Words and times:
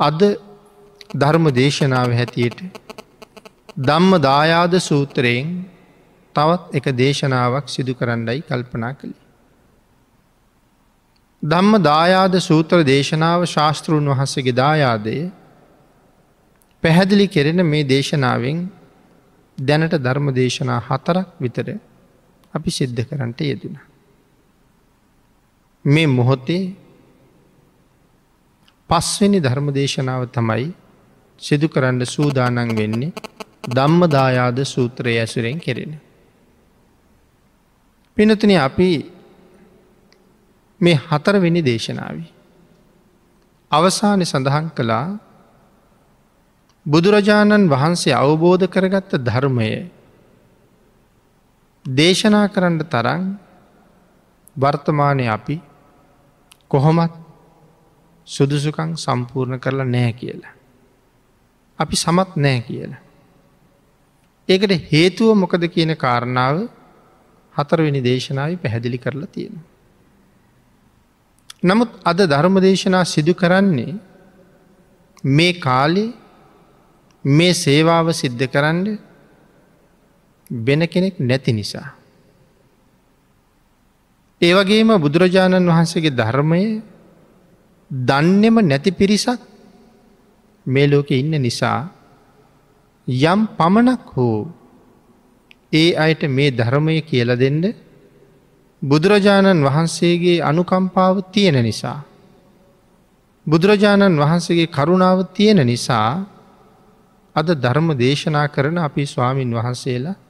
අද 0.00 0.20
ධර්ම 1.14 1.46
දේශනාව 1.52 2.12
හැටියට 2.12 2.60
ධම්ම 3.78 4.12
දායාද 4.20 4.74
සූත්‍රයෙන් 4.80 5.50
තවත් 6.34 6.64
එක 6.72 6.86
දේශනාවක් 6.94 7.66
සිදු 7.68 7.94
කරන්නයි 7.94 8.42
කල්පනා 8.42 8.92
කළේ. 8.92 9.20
ධම්ම 11.42 11.82
දායාද 11.82 12.34
සූත්‍ර 12.40 12.84
දේශනාව 12.84 13.44
ශාස්තෘන් 13.46 14.06
වහන්සගේ 14.06 14.54
දායාදය 14.54 15.16
පැහැදිලි 16.82 17.26
කෙරෙන 17.28 17.60
මේ 17.64 17.84
දේශනාවෙන් 17.84 18.58
දැනට 19.58 19.94
ධර්ම 19.98 20.28
දේශනා 20.32 20.80
හතරක් 20.80 21.28
විතර 21.40 21.66
අපි 22.54 22.70
සිද්ධ 22.70 23.02
කරන්නට 23.04 23.40
යෙදෙන. 23.42 23.76
මේ 25.84 26.06
මොහොතේ 26.08 26.62
පස්වෙනි 28.92 29.40
ධර්ම 29.40 29.68
දේශනාව 29.72 30.22
තමයි 30.28 30.66
සිදු 31.38 31.68
කරන්න 31.68 32.04
සූදානන් 32.06 32.76
වෙන්නේ 32.76 33.12
ධම්මදායාද 33.68 34.58
සූත්‍රය 34.64 35.16
ඇසුරෙන් 35.16 35.58
කෙරෙන. 35.58 35.92
පිනතුන 38.16 38.52
අපි 38.58 38.88
මේ 40.80 41.00
හතරවෙනි 41.02 41.62
දේශනාවී. 41.62 42.28
අවසානය 43.70 44.24
සඳහන් 44.24 44.68
කළා 44.70 45.06
බුදුරජාණන් 46.86 47.70
වහන්සේ 47.70 48.14
අවබෝධ 48.14 48.66
කරගත්ත 48.66 49.12
ධර්මය 49.18 49.70
දේශනා 51.86 52.46
කරන්න 52.48 52.78
තරන් 52.84 53.24
වර්තමානය 54.56 55.26
අපි 55.28 55.56
කොහොමත් 56.68 57.21
සුදුසුකං 58.26 58.96
සම්පූර්ණ 58.96 59.60
කරලා 59.60 59.86
නෑ 59.86 60.12
කියලා. 60.12 60.54
අපි 61.78 61.96
සමත් 61.96 62.36
නෑ 62.36 62.60
කියලා. 62.60 63.02
ඒකට 64.48 64.72
හේතුව 64.90 65.34
මොකද 65.34 65.64
කියන 65.68 65.96
කාරණාව 65.96 66.68
හතරවෙනි 67.54 68.00
දේශනාව 68.00 68.56
පැහැදිලි 68.56 68.98
කරලා 68.98 69.26
තියෙන. 69.26 69.56
නමුත් 71.62 71.90
අද 72.04 72.18
ධර්ම 72.24 72.56
දේශනා 72.60 73.04
සිදු 73.04 73.34
කරන්නේ 73.34 73.94
මේ 75.24 75.52
කාලේ 75.54 76.12
මේ 77.24 77.54
සේවාව 77.54 78.12
සිද්ධ 78.12 78.46
කරන්න 78.46 78.98
වෙන 80.50 80.88
කෙනෙක් 80.88 81.20
නැති 81.20 81.52
නිසා. 81.52 81.88
ඒවගේම 84.40 84.90
බුදුරජාණන් 84.98 85.68
වහන්සේගේ 85.68 86.10
ධර්මය 86.12 86.62
දන්නෙම 87.92 88.56
නැති 88.62 88.90
පිරිසක් 88.90 89.40
මේ 90.66 90.86
ලෝකෙ 90.86 91.14
ඉන්න 91.14 91.34
නිසා 91.38 91.80
යම් 93.08 93.40
පමණක් 93.48 94.04
හෝ 94.16 94.48
ඒ 95.72 95.90
අයට 95.96 96.22
මේ 96.28 96.50
ධර්මය 96.50 97.00
කියල 97.00 97.30
දෙන්න 97.36 97.62
බුදුරජාණන් 98.82 99.60
වහන්සේගේ 99.60 100.40
අනුකම්පාව 100.40 101.16
තියෙන 101.32 101.58
නිසා. 101.60 102.00
බුදුරජාණන් 103.46 104.16
වහන්සේගේ 104.16 104.66
කරුණාව 104.68 105.18
තියෙන 105.28 105.60
නිසා 105.62 106.24
අද 107.36 107.48
ධර්ම 107.54 107.88
දේශනා 107.94 108.48
කරන 108.48 108.78
අපි 108.78 109.02
ස්වාමීන් 109.04 109.52
වහන්සේලා 109.52 110.20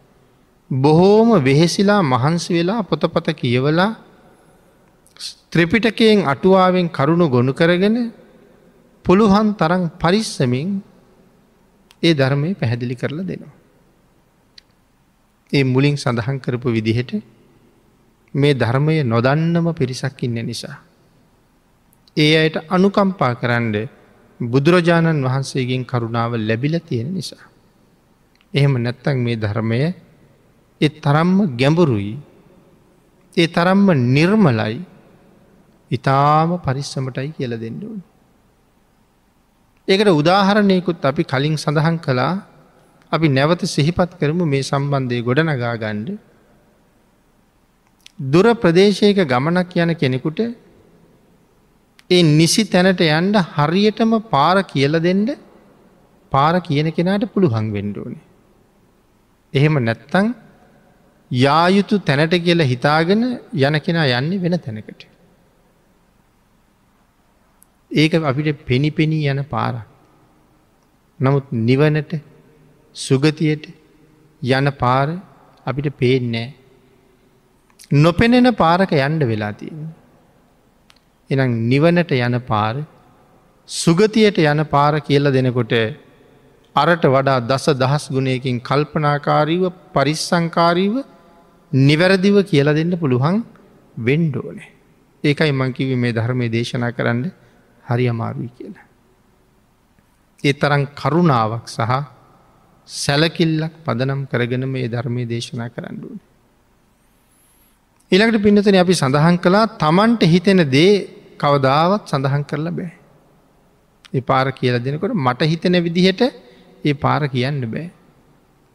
බොහෝම 0.70 1.28
වෙහෙසිලා 1.44 2.02
මහන්සි 2.02 2.50
වෙලා 2.54 2.82
පොතපත 2.82 3.26
කියවලා 3.32 3.90
ත්‍රිපිටකයෙන් 5.50 6.26
අටුවාවෙන් 6.26 6.88
කරුණු 6.88 7.26
ගොුණු 7.28 7.52
කරගෙන 7.52 7.96
පුළුවන් 9.04 9.48
තරං 9.54 9.82
පරිස්සමින් 10.00 10.68
ඒ 12.02 12.14
ධර්මය 12.14 12.54
පැහැදිලි 12.54 12.94
කරලා 12.94 13.26
දෙනවා. 13.26 13.54
ඒ 15.52 15.64
මුලින් 15.64 15.96
සඳහන් 15.96 16.38
කරපු 16.38 16.68
විදිහට 16.68 17.12
මේ 18.34 18.54
ධර්මය 18.54 18.94
නොදන්නම 19.04 19.66
පිරිසක් 19.72 20.22
ඉන්න 20.22 20.38
නිසා. 20.42 20.76
ඒ 22.16 22.32
අයට 22.36 22.56
අනුකම්පා 22.68 23.34
කරන්න 23.34 23.74
බුදුරජාණන් 24.40 25.24
වහන්සේගෙන් 25.24 25.82
කරුණාව 25.84 26.32
ලැබිල 26.38 26.74
තියෙන 26.80 27.10
නිසා. 27.12 27.44
එහෙම 28.54 28.74
නැත්තන් 28.76 29.18
මේ 29.18 29.36
ධර්මය 29.36 29.80
එ 30.80 30.88
තරම්ම 30.96 31.38
ගැඹුරුයි 31.56 32.14
ඒ 33.36 33.46
තරම්ම 33.48 33.88
නිර්මලයි 34.08 34.74
ඉතාම 35.92 36.50
පරිස්සමටයි 36.58 37.28
කියල 37.36 37.54
දෙන්න 37.58 37.78
ඕන. 37.82 38.00
ඒකට 39.88 40.10
උදාහරණයකුත් 40.12 41.04
අපි 41.04 41.22
කලින් 41.24 41.56
සඳහන් 41.56 41.96
කළා 41.98 42.32
අපි 43.12 43.28
නැවත 43.28 43.62
සිහිපත් 43.66 44.12
කරමු 44.20 44.44
මේ 44.46 44.62
සම්බන්ධය 44.62 45.20
ගොඩනගා 45.22 45.74
ගණ්ඩ 45.76 46.18
දුර 48.18 48.46
ප්‍රදේශයක 48.54 49.18
ගමනක් 49.26 49.72
යන 49.76 49.92
කෙනෙකුට 49.94 50.40
ඒ 52.10 52.22
නිසි 52.32 52.64
තැනට 52.64 53.02
යන්ඩ 53.10 53.36
හරියටම 53.56 54.12
පාර 54.30 54.56
කියල 54.64 54.94
දෙන්න 55.00 55.26
පාර 56.32 56.54
කියන 56.60 56.88
කෙනාට 56.90 57.24
පුළුහං 57.34 57.66
වෙන්ඩෝනේ. 57.76 58.22
එහෙම 59.54 59.74
නැත්තං 59.80 60.26
යායුතු 61.30 61.96
තැනට 62.00 62.34
කියලා 62.46 62.70
හිතාගෙන 62.72 63.22
යන 63.60 63.76
කෙනා 63.86 64.06
යන්නේ 64.18 64.42
වෙන 64.44 64.56
තැනකට. 64.58 65.11
ඒක 67.92 68.14
අපිට 68.14 68.66
පෙනිපෙනී 68.66 69.28
යන 69.28 69.44
පාර. 69.44 69.74
නමුත් 71.20 71.46
නිවනට 71.52 72.12
සුගතියට 72.96 73.64
යන 74.42 74.68
පාර 74.78 75.08
අපිට 75.66 75.88
පේනෑ. 75.96 76.54
නොපෙනෙන 77.96 78.48
පාරක 78.54 78.92
යන්ඩ 78.92 79.22
වෙලා 79.22 79.52
තියෙන. 79.52 79.92
එනම් 81.30 81.68
නිවනට 81.68 82.12
යන 82.12 82.40
පාර 82.42 82.74
සුගතියට 83.68 84.38
යන 84.38 84.64
පාර 84.64 85.00
කියල 85.00 85.32
දෙනකොට 85.32 85.74
අරට 86.76 87.04
වඩා 87.06 87.40
දස 87.42 87.66
දහස් 87.74 88.04
ගුණයකින් 88.08 88.60
කල්පනාකාරීව 88.60 89.64
පරිස්සංකාරීව 89.94 90.94
නිවැරදිව 91.72 92.36
කියල 92.44 92.68
දෙන්න 92.74 92.96
පුළුවන් 92.98 93.44
වෙන්ඩෝනේ. 93.98 94.72
ඒකයි 95.24 95.52
මංකිවි 95.52 95.96
මේ 95.96 96.12
ධර්මය 96.12 96.48
දේශනා 96.48 96.90
කරන්න 96.90 97.41
හරි 97.84 98.08
අමාරුයි 98.08 98.50
කියලා. 98.50 98.86
ඒ 100.44 100.52
තරන් 100.52 100.84
කරුණාවක් 100.94 101.66
සහ 101.68 101.92
සැලකිල්ලක් 102.88 103.72
පදනම් 103.84 104.20
කරගෙන 104.26 104.64
මේ 104.68 104.88
ධර්මය 104.88 105.24
දේශනා 105.24 105.68
කරන්නුවන. 105.68 106.20
ඉළඟට 108.12 108.42
පින්නතන 108.42 108.76
අපි 108.76 108.94
සඳහන් 108.94 109.36
කළා 109.38 109.66
තමන්ට 109.76 110.22
හිතෙන 110.24 110.60
දේ 110.70 110.92
කවදාවත් 111.38 112.04
සඳහන් 112.06 112.44
කරලා 112.44 112.72
බෑ. 112.72 112.92
ඒ 114.12 114.22
පාර 114.22 114.46
කියල 114.52 114.76
දෙනකොට 114.78 115.14
මට 115.16 115.40
හිතෙන 115.42 115.76
විදිහට 115.80 116.22
ඒ 116.84 116.94
පාර 116.94 117.22
කියන්න 117.28 117.62
බෑ. 117.66 117.86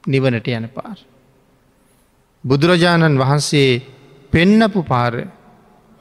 නිවනට 0.03 0.47
යන 0.49 0.69
පාර. 0.69 0.97
බුදුරජාණන් 2.43 3.19
වහන්සේ 3.19 3.81
පෙන්නපු 4.33 4.81
පාර 4.83 5.13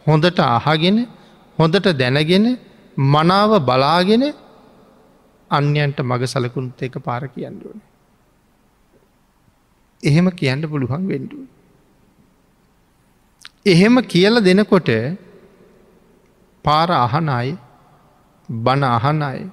හොඳට 0.07 0.39
අහගෙන 0.39 0.99
හොඳට 1.59 1.87
දැනගෙන 1.93 2.47
මනාව 2.97 3.51
බලාගෙන 3.61 4.25
අන්‍යන්ට 5.51 5.99
මග 6.01 6.23
සලකුණුත් 6.25 6.83
එක 6.83 6.97
පාර 6.99 7.23
කියන්නුවන. 7.29 7.81
එහෙම 10.03 10.27
කියන්න 10.31 10.63
පුළුවන් 10.63 11.05
වෙන්ඩුව. 11.07 11.47
එහෙම 13.65 13.97
කියල 14.05 14.35
දෙනකොට 14.41 14.91
පාර 16.65 16.89
අහන 16.91 17.29
අයි 17.31 17.59
බණ 18.49 18.85
අහන 18.87 19.23
අයි 19.23 19.45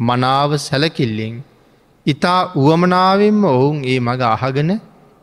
මනාව 0.00 0.50
සැලකිල්ලෙන් 0.58 1.42
ඉතා 2.06 2.52
උවමනාවෙන්ම 2.56 3.44
ඔවුන් 3.46 3.84
ඒ 3.84 4.00
මඟ 4.00 4.22
අහගෙන 4.26 4.70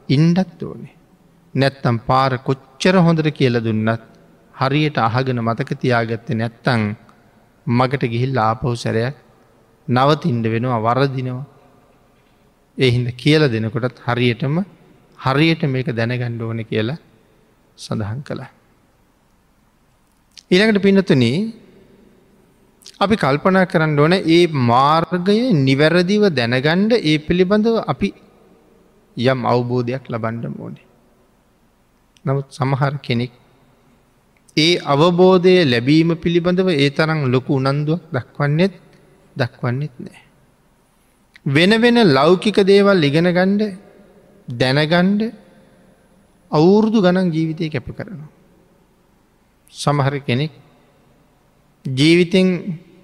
ඉන්ඩත් 0.09 0.61
ඕනේ. 0.63 0.95
නැත්තම් 1.53 1.97
පාර 1.99 2.31
කොච්චර 2.39 2.95
හොඳට 2.97 3.29
කියල 3.31 3.55
දුන්නත් 3.59 4.01
හරියට 4.55 4.97
අහගෙන 4.99 5.39
මතක 5.39 5.69
තියාගත්ත 5.75 6.29
නැත්තං 6.31 6.81
මගට 7.67 8.03
ගිහිල් 8.13 8.37
ආපහු 8.39 8.73
සැරයක් 8.75 9.15
නවතින්ඩ 9.87 10.45
වෙනවා 10.53 10.79
වරදිනවා. 10.85 11.45
එහින්ද 12.77 13.07
කියල 13.17 13.43
දෙනකොටත් 13.49 14.03
හරියටම 14.07 14.55
හරියට 15.19 15.63
මේක 15.73 15.87
දැනගණ්ඩ 15.91 16.41
ඕන 16.41 16.59
කියලා 16.63 16.99
සඳහන් 17.77 18.19
කළා. 18.21 18.51
ඊළඟට 20.51 20.85
පින්නතුන 20.85 21.23
අපි 22.99 23.15
කල්පනා 23.15 23.65
කරන්න 23.65 23.99
ඕන 23.99 24.13
ඒ 24.13 24.43
මාර්ගය 24.71 25.37
නිවැරදිව 25.67 26.23
දැනගණ්ඩ 26.29 26.93
ඒ 27.01 27.17
පිළිබඳව 27.17 27.77
අපි 27.87 28.09
යම් 29.17 29.39
අවබෝධයක් 29.45 30.03
ලබන්ඩ 30.09 30.45
ඕනේ. 30.55 30.85
නමුත් 32.25 32.47
සමහර 32.49 32.93
කෙනෙක් 32.97 33.33
ඒ 34.57 34.69
අවබෝධය 34.85 35.55
ලැබීම 35.65 36.11
පිළිබඳව 36.23 36.69
ඒ 36.75 36.89
තරම් 36.89 37.19
ලොකු 37.33 37.51
උනන්දුවක් 37.59 38.01
දක්වන්නෙත් 38.13 38.73
දක්වන්නෙත් 39.35 39.93
නෑ. 39.99 40.21
වෙන 41.45 41.71
වෙන 41.83 41.97
ලෞකික 42.09 42.57
දේවල් 42.69 43.07
ඉගෙන 43.09 43.27
ගණ්ඩ 43.37 43.61
දැනගණ්ඩ 44.47 45.21
අවුරුදු 46.51 46.99
ගණන් 47.01 47.33
ජීවිතය 47.35 47.69
කැප 47.69 47.89
කරනවා. 47.97 48.31
සමහර 49.73 50.15
කෙනෙක් 50.19 50.53
ජීවිතෙන් 51.85 52.47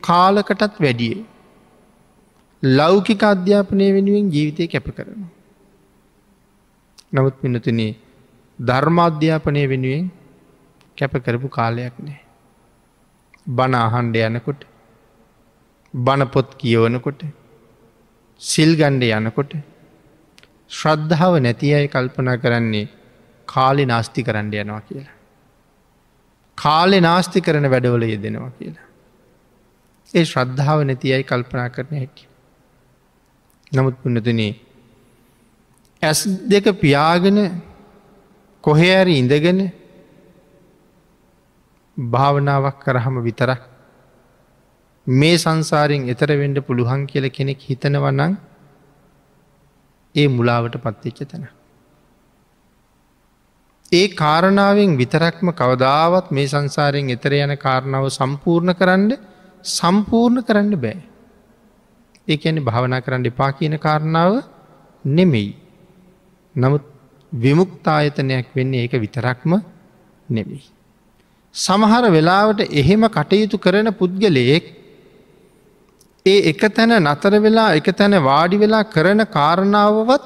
කාලකටත් 0.04 0.74
වැඩියේ. 0.80 1.22
ලෞකික 2.64 3.24
අධ්‍යාපනය 3.24 3.86
වෙනුවෙන් 3.94 4.32
ජීවිතය 4.32 4.68
කැප 4.68 4.88
කරනවා. 4.90 5.32
නමුත් 7.14 7.36
පිනතුනේ 7.42 7.92
ධර්මාධ්‍යාපනය 8.60 9.64
වෙනුවෙන් 9.68 10.06
කැප 10.98 11.14
කරපු 11.26 11.48
කාලයක් 11.50 11.96
නෑ. 12.00 12.20
බණ 13.48 13.76
අහන්ඩ 13.76 14.16
යනකොට 14.16 14.62
බණපොත් 15.94 16.50
කියවනකොට 16.56 17.22
සිල්ගණ්ඩ 18.42 19.04
යනකොට 19.12 19.52
ශ්‍රද්ධාව 20.70 21.34
නැති 21.40 21.74
අය 21.74 21.88
කල්පනා 21.88 22.38
කරන්නේ 22.38 22.88
කාලි 23.48 23.86
නාස්ති 23.86 24.24
කරන්න 24.24 24.54
යනවා 24.54 24.82
කියලා. 24.82 25.14
කාලෙ 26.58 27.00
නාස්ති 27.00 27.42
කරන 27.42 27.70
වැඩවල 27.70 28.04
යෙදෙනවා 28.04 28.52
කියලා. 28.60 28.88
ඒ 30.14 30.26
ශ්‍රද්ධාව 30.26 30.80
නැති 30.84 31.14
අයි 31.14 31.24
කල්පනා 31.24 31.70
කරන 31.70 31.98
හැකි. 31.98 32.26
නමුත් 33.72 33.96
පුන්නතුනේ 34.04 34.52
ඇස් 36.04 36.20
දෙක 36.48 36.66
පියාගෙන 36.80 37.40
කොහෙඇරි 38.64 39.14
ඉඳගෙන 39.20 39.62
භාවනාවක් 41.98 42.80
කරහම 42.80 43.16
විතරක් 43.22 43.62
මේ 45.08 45.38
සංසාරයෙන් 45.38 46.10
එතර 46.10 46.30
වෙන්ඩ 46.34 46.60
පුළුවන් 46.60 47.08
කියල 47.08 47.30
කෙනෙක් 47.30 47.60
හිතනවනං 47.60 48.38
ඒ 50.16 50.28
මුලාවට 50.28 50.76
පත්වෙච්ච 50.78 51.20
තැන. 51.24 51.48
ඒ 53.92 54.08
කාරණාවෙන් 54.14 54.98
විතරක්ම 54.98 55.48
කවදාවත් 55.52 56.32
මේ 56.32 56.48
සංසාරයෙන් 56.48 57.10
එතර 57.10 57.34
යන 57.36 57.56
කාරණාව 57.58 58.06
සම්පූර්ණ 58.10 58.74
කරන්න 58.74 59.12
සම්පූර්ණ 59.66 60.44
කරන්න 60.44 60.74
බෑ. 60.76 61.00
ඒ 62.28 62.38
ඇන 62.44 62.60
භාවනා 62.62 63.02
කරන්න 63.02 63.26
එපා 63.26 63.52
කියන 63.52 63.78
කාරණාව 63.80 64.34
නෙමෙයි. 65.06 65.50
නමුත් 66.56 66.86
විමුක්තායතනයක් 67.32 68.48
වෙන්නේ 68.56 68.82
ඒක 68.82 68.94
විතරක්ම 68.96 69.52
නෙමෙයි. 70.30 70.73
සමහර 71.56 72.06
වෙලාවට 72.10 72.62
එහෙම 72.72 73.04
කටයුතු 73.08 73.58
කරන 73.58 73.90
පුද්ගලයෙක් 73.94 74.66
ඒ 76.26 76.40
එක 76.50 76.62
තැන 76.76 76.94
නතර 77.00 77.34
වෙලා 77.40 77.76
එක 77.76 77.88
තැන 77.94 78.16
වාඩි 78.22 78.58
වෙලා 78.58 78.84
කරන 78.86 79.22
කාරණාවවත් 79.28 80.24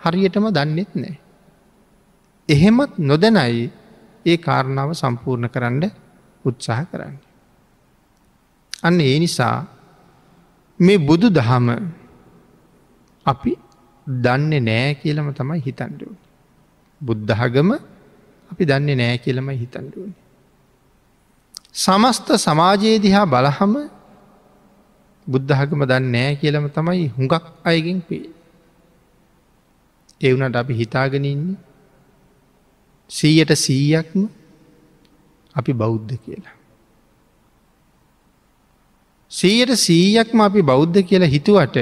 හරියටම 0.00 0.46
දන්නෙත් 0.50 0.92
නෑ. 0.94 1.14
එහෙමත් 2.48 2.92
නොදැනයි 3.00 3.70
ඒ 4.26 4.36
කාරණාව 4.38 4.90
සම්පූර්ණ 4.92 5.52
කරන්න 5.54 5.84
උත්සාහ 6.44 6.80
කරන්න. 6.90 7.16
අන්න 8.82 9.00
ඒ 9.00 9.18
නිසා 9.18 9.56
මේ 10.80 10.98
බුදු 11.00 11.28
දහම 11.30 11.68
අපි 13.26 13.52
දන්නේ 14.06 14.60
නෑ 14.60 14.90
කියලම 14.94 15.28
තමයි 15.32 15.60
හිතන්ඩුව. 15.60 16.12
බුද්ධහගම 17.00 17.70
අපි 18.50 18.62
දන්නේ 18.64 18.96
නෑ 18.96 19.18
කියලමයි 19.18 19.56
හිතන්ඩුවනි. 19.56 20.21
සමස්ත 21.74 22.28
සමාජයේ 22.36 22.98
දිහා 22.98 23.24
බලහම 23.24 23.74
බුද්ධහගම 25.26 25.82
දන්න 25.84 26.08
නෑ 26.12 26.32
කියලම 26.34 26.66
තමයි 26.68 27.06
හුඟක් 27.08 27.44
අයගෙන් 27.64 28.00
පේ. 28.00 28.26
එවනට 30.20 30.56
අපි 30.56 30.74
හිතාගෙනන්නේ 30.74 31.56
සීයට 33.10 33.52
සීයක්ම 33.56 34.28
අපි 35.54 35.72
බෞද්ධ 35.72 36.14
කියලා. 36.16 36.56
සීයට 39.32 39.72
සීයක්ම 39.78 40.40
අපි 40.40 40.62
බෞද්ධ 40.62 41.02
කියලා 41.02 41.34
හිතුවට 41.36 41.76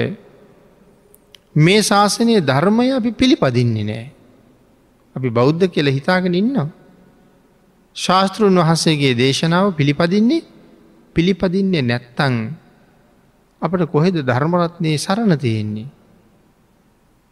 මේ 1.57 1.81
ශාසනය 1.81 2.39
ධර්මය 2.41 2.91
අපි 2.91 3.11
පිළිපදින්නේ 3.11 3.83
නෑ. 3.83 4.07
අපි 5.15 5.29
බෞද්ධ 5.29 5.67
කියලා 5.67 5.93
හිතාගෙන 5.93 6.33
ඉන්නවා. 6.33 6.69
ශාස්තෘන් 7.95 8.55
වහන්සේගේ 8.57 9.15
දේශනාව 9.15 9.75
පිළිපදින්නේ 9.75 10.41
පිළිපදින්නේ 11.15 11.81
නැත්තං 11.83 12.35
අපට 13.61 13.83
කොහෙද 13.87 14.15
ධර්මරත්නයේ 14.21 14.97
සරණ 14.97 15.37
තියෙන්නේ. 15.37 15.87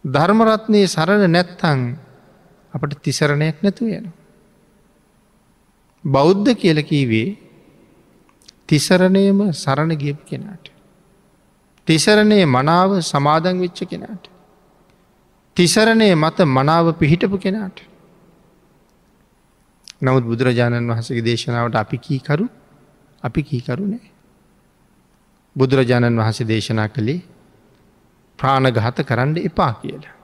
ධර්මරත්නයේ 0.03 0.88
සරණ 0.88 1.31
නැත්තං 1.31 1.79
අපට 2.73 3.01
තිසරණයක් 3.01 3.63
නැතුව 3.63 3.88
යන. 3.89 4.11
බෞද්ධ 6.03 6.51
කියලකීවේ 6.56 7.38
තිසරණයම 8.67 9.39
සරණ 9.53 9.91
ගියපු 9.95 10.23
කෙනාට. 10.25 10.65
තිසරණය 11.88 12.45
මනාව 12.47 13.00
සමාදන් 13.01 13.59
වෙච්ච 13.59 13.79
කෙනාට. 13.85 14.25
තිසරණය 15.57 16.15
මත 16.15 16.38
මනාව 16.47 16.94
පිහිටපු 16.94 17.38
කෙනාට. 17.38 17.88
නමුත් 20.01 20.24
බුදුරජාණන් 20.24 20.90
වහසගේ 20.90 21.24
දේශනාවට 21.24 21.75
අපි 21.75 21.98
කීකරු 22.00 22.46
අපි 23.24 23.42
කීකරු 23.44 23.86
නෑ. 23.86 24.07
බුදුරජාණන් 25.56 26.18
වහන්සේ 26.18 26.48
දේශනා 26.48 26.90
කළේ 26.90 27.22
ප්‍රාණගහත 28.40 29.00
කරන්න 29.04 29.38
එපා 29.40 29.74
කියලා. 29.74 30.16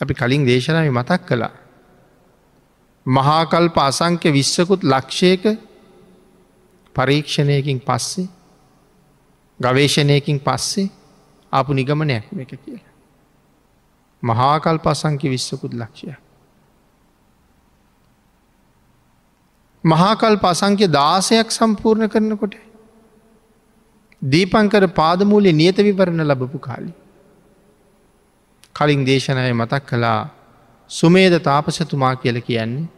අපි 0.00 0.14
කලින් 0.14 0.42
දේශනාව 0.44 0.90
මතක් 0.90 1.20
කළා. 1.24 1.54
මහාකල්ප 3.06 3.76
අසංක්‍ය 3.80 4.28
විශ්සකුත් 4.30 4.80
ලක්ෂයක 4.84 5.44
පරීක්ෂණයකින් 6.96 7.80
පස්සේ 7.80 8.28
ගවේශණයකින් 9.60 10.38
පස්සේ 10.40 10.88
ආපු 11.52 11.72
නිගමනයක් 11.72 12.24
එක 12.34 12.52
කියලා. 12.56 12.92
මහාකල් 14.22 14.78
පසංකි 14.78 15.28
විශ්සකුත් 15.28 15.72
ලක්ෂය. 15.72 16.23
මහාකල් 19.84 20.36
පසංක්‍ය 20.36 20.86
දාසයක් 20.90 21.50
සම්පූර්ණ 21.50 22.08
කරනකොට 22.08 22.54
දීපංකර 24.22 24.84
පාදමූලය 24.92 25.52
නියත 25.52 25.78
විවරණ 25.78 26.24
ලබපු 26.24 26.58
කාලි. 26.58 26.92
කලින් 28.74 29.04
දේශනය 29.04 29.52
මතක් 29.52 29.82
කළා 29.86 30.20
සුමේද 30.90 31.34
තාපසතුමා 31.42 32.14
කියල 32.16 32.40
කියන්නේ 32.40 32.88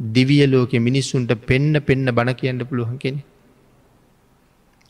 දිවිය 0.00 0.46
ලෝකෙ 0.46 0.78
මිනිස්සුන්ට 0.78 1.32
පෙන්න 1.46 1.72
පෙන්න 1.80 2.06
බණ 2.08 2.34
කියන්න 2.34 2.66
පුළුවන් 2.66 2.98
කෙනෙ. 2.98 3.20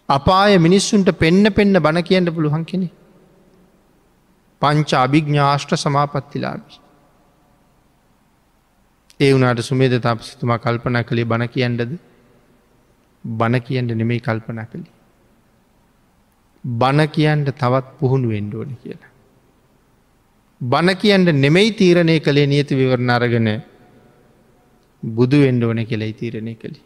අපාය 0.08 0.58
මිනිස්සුන්ට 0.58 1.10
පෙන්න 1.18 1.44
පෙන්න 1.52 1.74
බණ 1.78 2.02
කියන්න 2.02 2.34
පුළුවන් 2.34 2.64
කෙනෙ. 2.64 2.88
පංච 4.62 4.90
අභිග්ඥාෂ්ට්‍ර 4.96 5.76
සමාපත්තිලාබි. 5.76 6.85
ඒ 9.20 9.32
වුනාට 9.34 9.60
සුමේද 9.62 9.94
තාපසතුමා 10.00 10.58
කල්පනා 10.58 11.02
කළේ 11.02 11.24
බණ 11.24 11.48
කියන්නද 11.48 11.80
බණ 13.24 13.62
කියන්න 13.62 13.88
නෙමෙයි 13.94 14.20
කල්පනා 14.20 14.66
කළේ. 14.66 14.92
බණ 16.64 17.08
කියන්ට 17.08 17.48
තවත් 17.54 17.86
පුහුණු 18.00 18.28
වෙන්ඩෝන 18.28 18.76
කියලා. 18.82 19.12
බණ 20.60 20.96
කියන්ට 20.96 21.32
නෙමෙයි 21.36 21.70
තීරණය 21.72 22.18
කළේ 22.20 22.46
නියති 22.46 22.78
විවරණ 22.80 23.10
අරගෙන 23.10 23.48
බුදු 25.02 25.40
වෙන්ඩ 25.40 25.62
ඕන 25.62 25.80
කෙලයි 25.86 26.12
තීරණය 26.12 26.54
කළි. 26.54 26.80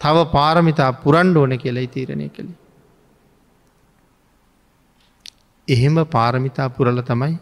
තව 0.00 0.26
පාරමිතා 0.32 0.92
පුරන්ඩ 1.04 1.36
ඕන 1.36 1.58
කෙලයි 1.58 1.88
තීරණය 1.88 2.28
කළි. 2.28 2.54
එහෙම 5.68 5.96
පාරමිතා 6.08 6.68
පුරල 6.70 7.00
තමයි 7.02 7.34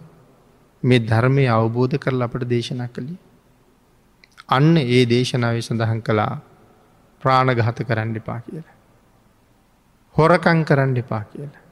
මේ 0.83 0.99
ධර්මය 1.01 1.45
අවබෝධ 1.49 1.97
කරල 1.99 2.23
අපට 2.23 2.45
දේශනා 2.45 2.89
කළි. 2.89 3.17
අන්න 4.49 4.77
ඒ 4.77 5.03
දේශනාව 5.07 5.59
සඳහන් 5.61 6.01
කළා 6.01 6.35
ප්‍රාණගහත 7.23 7.79
කරන්න 7.83 8.17
එපා 8.17 8.41
කියලා. 8.41 8.77
හොරකං 10.17 10.65
කරන්න 10.65 10.97
එපා 10.97 11.25
කියලා. 11.25 11.63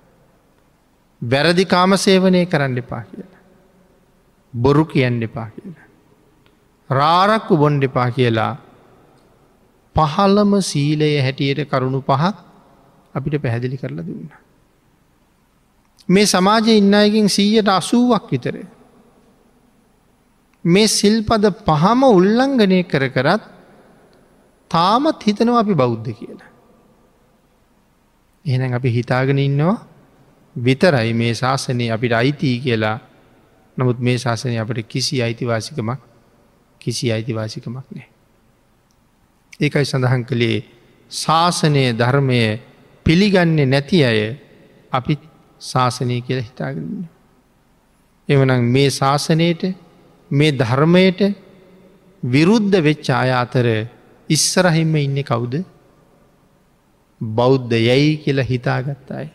වැරදි 1.22 1.64
කාම 1.66 1.96
සේවනය 1.98 2.46
කරන්න 2.46 2.78
එපා 2.78 3.02
කියලා. 3.02 3.40
බොරු 4.54 4.84
කියන්න 4.86 5.22
එපා 5.22 5.48
කියලා. 5.50 5.88
රාරක්කු 6.90 7.56
බොන්්ඩ 7.56 7.84
එපා 7.84 8.10
කියලා 8.10 8.52
පහළම 9.96 10.52
සීලය 10.62 11.10
හැටියට 11.18 11.68
කරුණු 11.68 12.00
පහක් 12.02 12.36
අපිට 13.14 13.42
පැහැදිලි 13.42 13.76
කරලා 13.76 14.06
දුන්න. 14.06 14.30
මේ 16.08 16.26
සමාජය 16.26 16.76
ඉන්නයකින් 16.76 17.28
සීයට 17.28 17.68
අසූුවක් 17.70 18.30
විතර. 18.30 18.56
මේ 20.64 20.86
සිල්පද 20.88 21.44
පහම 21.64 22.02
උල්ලංඝනය 22.10 22.82
කර 22.84 23.08
කරත් 23.08 23.42
තාමත් 24.70 25.22
හිතනවා 25.22 25.60
අපි 25.60 25.74
බෞද්ධ 25.74 26.10
කියලා. 26.12 26.50
එහෙනම් 28.44 28.72
අපි 28.72 28.90
හිතාගෙන 28.90 29.38
ඉන්නවා 29.38 29.78
විතරයි 30.56 31.14
මේ 31.14 31.34
ශාසනය 31.34 31.90
අපිට 31.90 32.12
අයිතිී 32.12 32.60
කියලා 32.60 32.98
නමුත් 33.76 33.98
මේ 33.98 34.18
ශාසනය 34.18 34.58
අපට 34.58 34.86
කිසි 34.86 35.22
අයිතිවාසිකමක් 35.22 36.00
කිසි 36.80 37.12
අයිතිවාසිකමක් 37.12 37.86
නෑ. 37.88 38.08
ඒකයි 39.60 39.84
සඳහන් 39.84 40.24
කළේ 40.24 40.58
ශාසනය 41.10 41.84
ධර්මය 41.92 42.40
පිළිගන්නේ 43.06 43.66
නැති 43.66 44.04
අය 44.04 44.20
අපි 44.92 45.18
ශාසනය 45.60 46.20
කියල 46.20 46.40
හිතාගන්න. 46.40 47.04
එවනම් 48.28 48.62
මේ 48.66 48.90
ශාසනයට 48.90 49.62
මේ 50.30 50.52
ධර්මයට 50.52 51.20
විරුද්ධ 52.22 52.76
වෙච්ච 52.80 53.10
අය 53.12 53.30
අතර 53.32 53.66
ඉස්සරහිම්ම 54.28 54.94
ඉන්න 54.96 55.22
කවුද 55.22 55.54
බෞද්ධ 57.20 57.72
යැයි 57.72 58.18
කියලා 58.18 58.44
හිතාගත්තායි. 58.44 59.28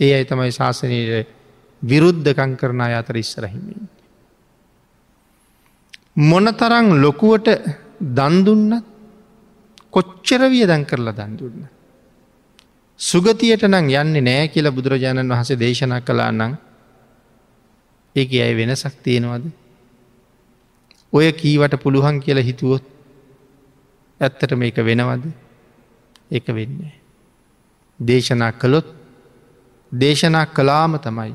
ඒ 0.00 0.12
අයි 0.14 0.24
තමයි 0.24 0.52
ශාසනයට 0.52 1.28
විරුද්ධකං 1.82 2.56
කරන 2.56 2.80
අය 2.80 2.94
අතර 2.94 3.16
ඉස්සරහිමින්. 3.16 3.88
මොනතරං 6.16 6.86
ලොකුවට 6.98 7.48
දන්දුන්නත් 8.00 8.84
කොච්චර 9.90 10.42
වියදන් 10.46 10.84
කරලා 10.84 11.14
දන්දුන්න. 11.14 11.68
සුගතියට 13.00 13.62
නං 13.64 13.86
යන්නේ 13.92 14.22
නෑ 14.22 14.48
කියලා 14.48 14.72
බුදුරජාණන් 14.72 15.30
වහස 15.30 15.54
දේශනා 15.56 16.00
කලා 16.00 16.32
නං 16.32 16.58
ඒක 18.16 18.30
ඇයි 18.32 18.56
වෙනසක් 18.56 18.94
තියෙනවද. 19.02 19.44
ඔය 21.12 21.32
කීවට 21.32 21.74
පුළුවන් 21.82 22.20
කියලා 22.20 22.42
හිතුවොත් 22.42 22.84
ඇත්තට 24.20 24.52
මේක 24.54 24.76
වෙනවද 24.78 25.24
එක 26.30 26.46
වෙන්නේ. 26.48 26.94
දේශනා 28.00 28.52
කළොත් 28.52 28.88
දේශනා 29.92 30.46
කලාම 30.48 30.98
තමයි. 30.98 31.34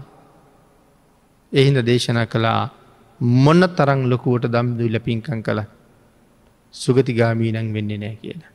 එහින්ද 1.51 1.79
දේශනා 1.81 2.25
කළා 2.25 2.71
මොන්න 3.19 3.63
තරං 3.69 4.01
ලොකුවට 4.05 4.45
දම් 4.45 4.77
දුල්ල 4.77 4.99
පින්කං 4.99 5.41
කළ 5.41 5.61
සුගතිගාමීනං 6.73 7.73
වෙන්නේ 7.73 7.97
නෑ 7.97 8.15
කියලා. 8.15 8.51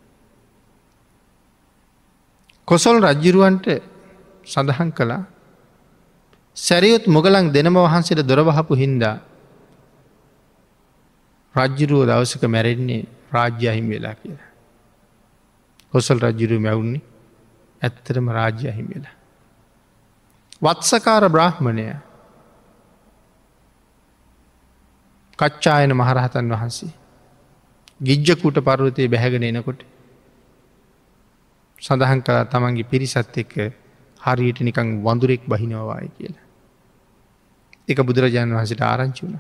කොසොල් 2.69 2.97
රජ්ජිරුවන්ට 3.03 3.67
සඳහන් 4.47 4.91
කළා 4.93 5.23
සැරියොත් 6.57 7.05
මොගලන් 7.07 7.53
දෙනම 7.53 7.77
වහන්සේට 7.77 8.23
දොරවහපු 8.23 8.75
හින්දා 8.75 9.17
රජ්ජිරුව 11.59 12.03
දවසක 12.07 12.43
මැරෙන්නේ 12.47 13.03
රාජ්‍ය 13.33 13.69
අහිම 13.69 13.87
වෙලා 13.88 14.15
කියලා. 14.15 14.50
කොසල් 15.93 16.19
රජ්ජිරු 16.21 16.61
මැවුන්නේ 16.61 17.03
ඇත්තරම 17.83 18.27
රාජ්‍ය 18.31 18.69
අහිම 18.69 18.87
වෙලා. 18.88 19.17
වත්සකාර 20.62 21.25
බ්‍රහ්මණය 21.29 21.87
කච්චායන 25.38 25.93
මහරහතන් 25.95 26.50
වහන්සේ. 26.50 26.93
ගිජ්ජකුට 28.00 28.59
පරුවතය 28.61 29.09
බැහැගෙන 29.09 29.45
එනකොට 29.45 29.81
සඳහන් 31.83 32.21
කලා 32.23 32.45
තමන්ගේ 32.47 32.85
පිරිසත් 32.85 33.37
එක්ක 33.37 33.55
හරියට 34.21 34.61
නිකං 34.61 34.88
වඳුරෙක් 35.00 35.43
බහිනවවාය 35.47 36.09
කියලා. 36.11 36.47
එක 37.88 37.99
බුදුරජාණන් 38.03 38.55
වහසට 38.55 38.83
ආරංචි 38.83 39.23
වුණ. 39.25 39.38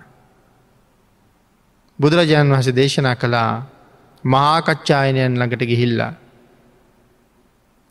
බුදුරජාණන් 1.98 2.52
වහස 2.52 2.68
දේශනා 2.72 3.16
කළා 3.16 3.52
මහාකච්ඡායනයන් 4.24 5.34
ළඟට 5.34 5.62
ගිහිල්ලා 5.64 6.12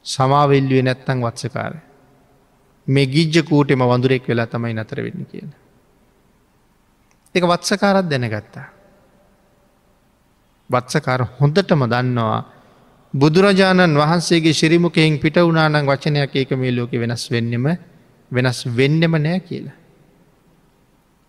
සමාවෙල්ලුවේ 0.05 0.83
නැත්තං 0.83 1.21
වත්සකාර. 1.21 1.73
මේ 2.87 3.05
ගිජ්ජකූටෙම 3.07 3.81
වඳුරෙක් 3.81 4.27
වෙලා 4.27 4.47
තමයි 4.47 4.73
නතර 4.73 4.99
වෙන්න 4.99 5.25
කියන. 5.25 5.49
එක 7.35 7.43
වත්සකාරත් 7.43 8.07
දැනගත්තා. 8.07 8.67
වත්සකාර 10.69 11.21
හොඳටම 11.33 11.83
දන්නවා 11.85 12.39
බුදුරජාණන් 13.13 13.95
වහන්සේගේ 13.95 14.53
ශිරිමුකෙන් 14.53 15.19
පිට 15.19 15.37
වුණනං 15.37 15.85
වචනයක් 15.85 16.35
ඒක 16.35 16.51
මේ 16.53 16.71
ලෝක 16.71 16.91
වෙනස් 16.93 17.23
වෙන්නෙම 17.29 17.67
වෙනස් 18.31 18.59
වෙන්නෙම 18.69 19.13
නෑ 19.17 19.39
කියලා. 19.41 19.77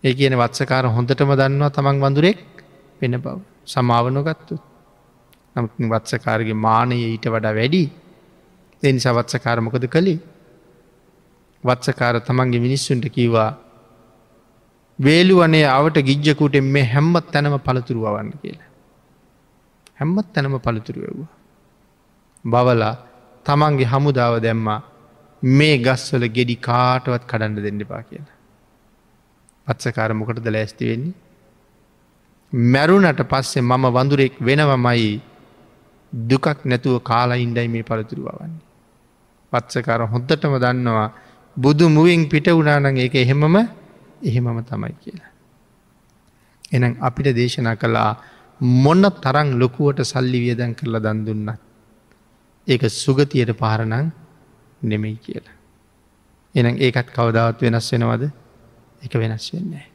ඒ 0.03 0.13
කියන 0.13 0.35
වත්සකාර 0.35 0.85
හොඳටම 0.87 1.31
දන්නවා 1.33 1.71
තමන් 1.71 1.99
වඳුරෙක් 1.99 2.58
වෙන 3.01 3.15
බව 3.17 3.37
සමාවනොගත්තු. 3.65 4.55
නමුත් 5.55 5.73
වත්සකාරගේ 5.91 6.57
මානය 6.57 6.97
ඊට 7.05 7.25
වඩා 7.27 7.53
වැඩි 7.53 7.83
එනි 8.83 8.99
සවත්සකාරමොකද 8.99 9.85
කළේ. 9.87 10.19
වත්සකාර 11.63 12.15
තමන්ගේ 12.21 12.59
මිනිස්සුන්ට 12.59 13.05
කීවා 13.09 13.51
වේලුවනේ 14.99 15.65
අවට 15.67 15.97
ගිජ්ජකුටෙන් 16.01 16.63
මේ 16.65 16.85
හැම්මත් 16.85 17.27
තැනම 17.31 17.55
පළතුරුවවන්න 17.59 18.31
කියලා. 18.41 18.69
හැම්මත් 19.97 20.33
තැනම 20.33 20.55
පළතුරුවව්වා. 20.59 21.29
බවලා 22.45 22.95
තමන්ගේ 23.45 23.85
හමුදාව 23.85 24.35
දැම්මා 24.41 24.81
මේ 25.43 25.77
ගස්වල 25.77 26.23
ගෙඩි 26.29 26.55
කාටවත් 26.57 27.23
කඩන්න 27.25 27.55
දෙන්න 27.57 27.81
පා 27.87 28.03
කියලා. 28.03 28.37
පත්සකාර 29.67 30.13
මොකටද 30.13 30.47
ලෑස්ති 30.47 30.89
වෙන්නේ. 30.89 31.28
මැරුණට 32.53 33.21
පස්සේ 33.23 33.61
මම 33.61 33.85
වඳුරෙක් 33.87 34.33
වෙනවමයි 34.39 35.21
දුකක් 36.13 36.65
නැතුව 36.65 37.01
කාලා 37.01 37.37
ඉන්ඩයි 37.37 37.67
මේ 37.67 37.83
පළතුරුවවන්නේ. 37.83 38.63
පත්සකාර 39.53 40.01
හොද්දටම 40.05 40.53
දන්නවා 40.57 41.09
බුදු 41.57 41.89
මුවෙන් 41.89 42.29
පිට 42.29 42.47
වුණානං 42.47 42.97
ඒක 42.97 43.15
එහෙමම 43.15 43.55
එහෙමම 44.21 44.63
තමයි 44.63 44.93
කියලා. 44.95 45.31
එනම් 46.71 46.93
අපිට 46.99 47.35
දේශනා 47.35 47.75
කළා 47.75 48.11
මොන්න 48.59 49.05
තරං 49.15 49.49
ලොකුවට 49.59 49.99
සල්ලි 50.03 50.39
වියදැන් 50.39 50.75
කරලා 50.75 51.01
දන් 51.01 51.25
දුන්නත්. 51.25 51.59
ඒක 52.67 52.81
සුගතියට 52.93 53.51
පාරණං 53.53 54.11
නෙමෙයි 54.81 55.17
කියලා. 55.17 55.55
එනම් 56.55 56.75
ඒකත් 56.77 57.09
කවදාවත් 57.11 57.61
වෙනස් 57.61 57.91
වෙනවද 57.93 58.23
එක 59.01 59.13
වෙනස් 59.13 59.53
වෙන්නේ. 59.53 59.85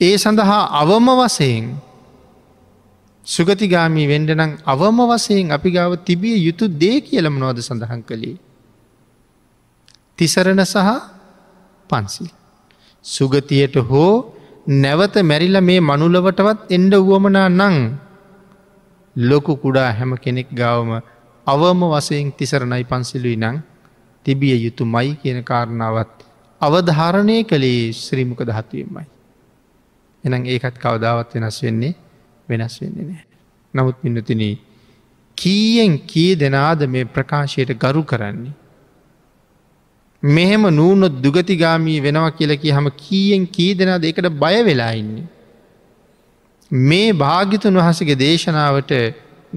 ඒ 0.00 0.16
සඳහා 0.16 0.64
අවම 0.78 1.06
වසයෙන් 1.18 1.64
සුගතිගාමී 3.26 4.06
වෙන්ඩනම් 4.06 4.52
අවම 4.64 4.98
වසයෙන් 5.04 5.50
අපි 5.50 5.70
ගාව 5.70 5.92
තිබිය 6.00 6.38
යුතු 6.38 6.64
දේ 6.72 6.98
කියලම 7.00 7.34
නොවද 7.34 7.58
සඳහන් 7.58 8.02
කළේ. 8.02 8.38
තිසරණ 10.18 10.62
සහ 10.64 10.88
පන්සිල්. 11.90 12.30
සුගතියට 13.04 13.74
හෝ 13.82 14.12
නැවත 14.76 15.16
මැරිල 15.22 15.58
මේ 15.60 15.80
මනුලවටවත් 15.80 16.70
එන්ඩ 16.70 16.94
වුවමනා 17.00 17.48
නං 17.50 17.76
ලොකු 19.16 19.52
කුඩා 19.56 19.90
හැම 19.92 20.14
කෙනෙක් 20.16 20.48
ගාවම 20.52 20.90
අවම 21.46 21.80
වසයෙන් 21.88 22.30
තිසරණයි 22.32 22.84
පන්සිලුයි 22.84 23.36
නං 23.36 23.56
තිබිය 24.26 24.56
යුතු 24.56 24.82
මයි 24.86 25.10
කියන 25.16 25.42
කාරණාවත් 25.42 26.14
අවධාරණය 26.60 27.36
කළේ 27.44 27.92
ශ්‍රීමක 27.94 28.40
දහත්වීමයි. 28.40 29.17
එනම් 30.24 30.44
ඒකත් 30.46 30.78
කවදාවත් 30.78 31.34
වෙනස් 31.34 31.58
වෙන්නේ 31.62 31.94
වෙනස් 32.48 32.80
වෙන්නේ 32.80 33.04
නෑ. 33.04 33.24
නමුත් 33.74 33.96
පින්නතින 34.02 34.42
කීයෙන් 35.36 35.98
කී 36.06 36.32
දෙනාද 36.36 36.86
මේ 36.86 37.04
ප්‍රකාශයට 37.06 37.72
ගරු 37.74 38.02
කරන්නේ. 38.02 38.54
මෙහෙම 40.22 40.62
නූනොත් 40.70 41.22
දුගතිගාමී 41.22 41.98
වෙනවා 42.00 42.30
කියලකි 42.30 42.70
හම 42.70 42.88
කීයෙන් 42.96 43.46
කී 43.48 43.72
දෙනාද 43.74 44.04
එකට 44.04 44.30
බය 44.34 44.56
වෙලා 44.64 44.92
ඉන්නේ. 44.92 45.26
මේ 46.70 47.12
භාගිතුන් 47.14 47.74
වහසගේ 47.74 48.16
දේශනාවට 48.16 48.92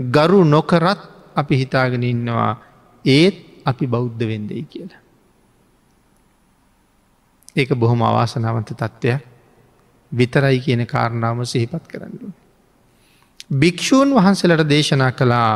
ගරු 0.10 0.44
නොකරත් 0.46 1.01
අපි 1.36 1.56
හිතාගෙන 1.58 2.03
ඉන්නවා 2.03 2.51
ඒත් 3.06 3.36
අපි 3.65 3.88
බෞද්ධ 3.88 4.24
වෙන්දයි 4.24 4.63
කියලා. 4.63 5.01
ඒක 7.56 7.75
බොහොම 7.75 8.01
අවාසනාවන්ත 8.01 8.72
තත්ත්වයක් 8.74 9.30
විතරයි 10.12 10.60
කියන 10.60 10.86
කාරණාව 10.86 11.44
සිහිපත් 11.46 11.86
කරන්න. 11.88 12.34
භික්‍ෂූන් 13.53 14.10
වහන්සේලට 14.12 14.68
දේශනා 14.68 15.12
කළා 15.12 15.53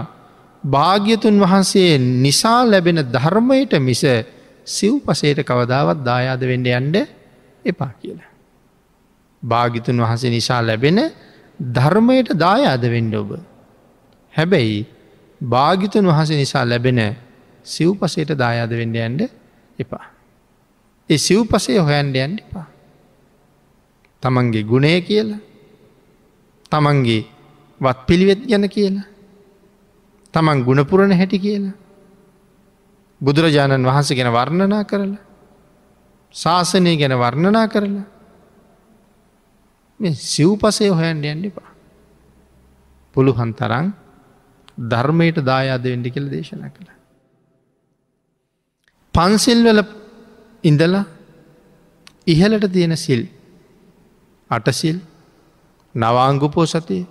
භාග්‍යතුන් 0.64 1.36
වහන්සේ 1.40 1.98
නිසා 1.98 2.62
ලැබෙන 2.66 3.00
ධර්මයට 3.08 3.74
මිස 3.80 4.04
සිව් 4.68 4.94
පසේට 5.02 5.40
කවදාවත් 5.42 6.00
දායාද 6.04 6.42
වෙන්ඩ 6.42 6.68
යන්ඩ 6.70 6.96
එපා 7.66 7.92
කියලා. 7.94 8.32
භාගිතුන් 9.44 9.98
වහන්සේ 9.98 10.30
නිසා 10.30 10.62
ලැබෙන 10.62 11.00
ධර්මයට 11.60 12.30
දායාද 12.36 12.84
වෙන්ඩ 12.86 13.14
ඔබ. 13.14 13.32
හැබැයි 14.34 14.80
භාගිතුන් 15.42 16.06
වහස 16.06 16.30
නිසා 16.34 16.66
ලැබෙන 16.66 17.00
සිව් 17.66 17.92
පසේට 17.94 18.32
දායාද 18.36 18.72
වෙන්ඩ 18.72 18.96
යන්ඩ 18.98 19.22
එපා. 19.80 20.06
ඒ 21.10 21.18
සිව් 21.18 21.46
පසේ 21.46 21.80
හොයන්ඩ 21.80 22.16
යන්ඩ 22.18 22.40
එපා. 22.40 22.68
තමන්ගේ 24.25 24.63
ගුණය 24.63 24.94
කියලා 25.01 25.41
තමන්ගේ 26.72 27.22
වත් 27.82 28.00
පිළිවෙත් 28.08 28.41
ගැන 28.44 28.65
කියලා 28.67 29.08
තමන් 30.34 30.63
ගුණපුරණ 30.63 31.13
හැටි 31.13 31.39
කියලා 31.39 31.75
බුදුරජාණන් 33.22 33.86
වහන්ස 33.86 34.10
ගැන 34.12 34.32
වර්ණනා 34.32 34.84
කරලා. 34.84 35.24
ශාසනය 36.36 36.98
ගැන 36.98 37.15
වර්ණනා 37.15 37.67
කරලා. 37.67 38.05
සිව් 40.25 40.58
පසේ 40.58 40.89
හොයන්ට 40.91 41.25
යන්න 41.25 41.46
එපා. 41.46 41.70
පුළුහන් 43.15 43.53
තරන් 43.53 43.94
ධර්මයට 44.86 45.38
දායාද 45.41 45.84
වෙන්ඩි 45.86 46.12
කළ 46.12 46.29
දේශනා 46.29 46.70
කළ. 46.70 46.89
පන්සිල්වල 49.13 49.79
ඉඳලා 50.63 51.05
ඉහලට 52.27 52.65
තියෙන 52.72 52.98
සිල් 52.98 53.22
අටසිල් 54.50 54.98
නවාංගුපෝ 55.96 56.66
සතිය 56.66 57.04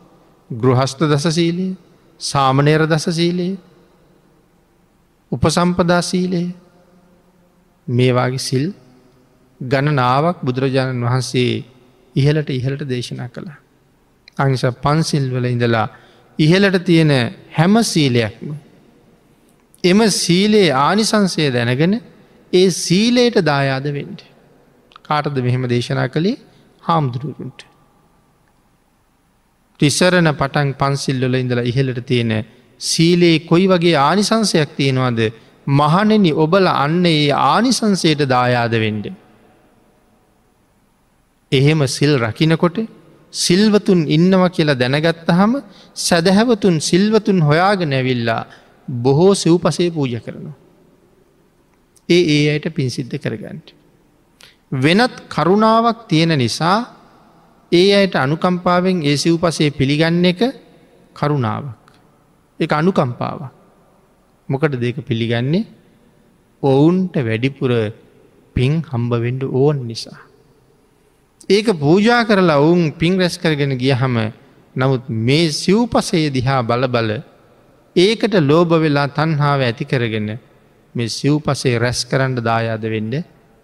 ගෘහස්ත 0.50 1.00
දසසීලයේ 1.04 1.76
සාමනේර 2.20 2.82
දසසීලයේ 2.86 3.56
උපසම්පදාසීලයේ 5.32 6.48
මේවාගේ 7.86 8.38
සිල් 8.40 8.66
ගණනාවක් 9.60 10.38
බුදුරජාණන් 10.42 11.04
වහන්සේ 11.04 11.64
ඉහලට 12.16 12.50
ඉහලට 12.50 12.82
දේශනා 12.84 13.28
කළ. 13.28 13.48
අනිස 14.38 14.64
පන්සිල් 14.82 15.26
වල 15.30 15.46
ඉඳලා 15.46 15.88
ඉහලට 16.38 16.84
තියෙන 16.84 17.12
හැම 17.50 17.74
සීලයක්ම. 17.84 18.48
එම 19.84 20.00
සීලයේ 20.12 20.70
ආනිසංසය 20.78 21.50
දැනගෙන 21.50 21.94
ඒ 22.52 22.68
සීලයට 22.70 23.36
දායාද 23.42 23.86
වෙන්ඩ. 23.90 24.20
කාටද 25.02 25.36
මෙහෙම 25.38 25.64
දේශනා 25.68 26.08
කළේ 26.08 26.36
හාමුදුරුවරුන්ට. 26.84 27.60
ටිස්සරණ 29.80 30.30
පටන් 30.32 30.70
පන්සිල්ලොල 30.72 31.34
ඉඳලා 31.34 31.68
ඉහලට 31.70 32.00
තියෙන 32.06 32.32
සීලයේ 32.80 33.38
කොයි 33.40 33.66
වගේ 33.68 33.96
ආනිසංසයක් 34.00 34.70
තියෙනවාද 34.76 35.20
මහනෙනි 35.66 36.32
ඔබල 36.34 36.66
අන්න 36.74 37.04
ඒ 37.06 37.30
ආනිසංසයට 37.44 38.22
දායාද 38.28 38.74
වෙන්ඩ. 38.76 39.06
එහෙම 41.52 41.80
සිල් 41.88 42.12
රකිනකොට 42.18 42.78
සිල්වතුන් 43.32 44.00
ඉන්නව 44.08 44.42
කියලා 44.50 44.78
දැනගත්ත 44.78 45.28
හම 45.30 45.54
සැදැහැවතුන් 45.96 46.76
සිල්වතුන් 46.80 47.40
හොයාග 47.42 47.80
නැවිල්ලා 47.84 48.42
බොහෝ 48.88 49.32
සිව්පසේ 49.34 49.90
පූජ 49.90 50.14
කරනවා. 50.20 50.56
ඒ 52.08 52.22
ඒ 52.34 52.44
අයට 52.52 52.68
පින්සිද්ධ 52.74 53.16
කරගන්ට. 53.18 53.68
වෙනත් 54.74 55.14
කරුණාවක් 55.28 56.08
තියෙන 56.08 56.34
නිසා 56.36 56.78
ඒ 57.72 57.94
අයට 57.94 58.14
අනුකම්පාවෙන් 58.16 59.02
ඒ 59.02 59.16
සිව්පසේ 59.16 59.70
පිළිගන්න 59.70 60.24
එක 60.24 60.40
කරුණාවක්. 61.16 61.78
එක 62.60 62.72
අනුකම්පාව. 62.72 63.40
මොකට 64.48 64.74
දෙක 64.76 64.96
පිළිගන්නේ 65.00 65.66
ඔවුන්ට 66.62 67.14
වැඩිපුර 67.18 67.70
පින් 68.56 68.82
හම්බවෙඩ 68.82 69.42
ඕන් 69.44 69.86
නිසා. 69.86 70.18
ඒක 71.48 71.66
පූජා 71.74 72.24
කරලා 72.24 72.58
ඔවුන් 72.58 72.92
පින් 72.92 73.18
රැස් 73.18 73.38
කරගෙන 73.38 73.76
ගියහම 73.76 74.16
නමුත් 74.76 75.08
මේ 75.08 75.52
සිව්පසය 75.52 76.30
දිහා 76.30 76.62
බල 76.62 76.88
බල 76.88 77.10
ඒකට 77.96 78.34
ලෝබ 78.40 78.70
වෙලා 78.76 79.08
තන්හාාව 79.08 79.60
ඇති 79.60 79.84
කරගෙන 79.84 80.28
මේ 80.94 81.08
සිව්පසේ 81.10 81.78
රැස් 81.78 82.00
කරන්න 82.04 82.34
දායාද 82.40 82.84
වෙන්ඩ 82.86 83.14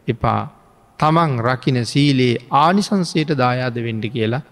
එපා 0.09 0.60
තමන් 1.00 1.33
රකින 1.40 1.78
සීලේ 1.85 2.35
ආනිසංසයට 2.59 3.30
දායාද 3.35 3.76
වෙන්ඩ 3.78 4.07
කියලා 4.09 4.42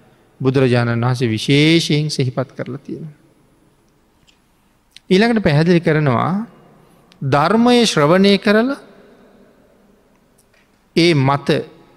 බුදුරජාණන් 0.41 1.05
වහසේ 1.05 1.29
විශේෂයෙන් 1.29 2.11
සෙහිපත් 2.11 2.51
කරලා 2.53 2.81
තියෙන. 2.81 3.09
ඊළඟට 5.11 5.43
පැහැදිලි 5.43 5.81
කරනවා 5.81 6.33
ධර්මය 7.27 7.77
ශ්‍රවණය 7.85 8.33
කරලා 8.39 8.79
ඒ 10.97 11.13
මත 11.17 11.49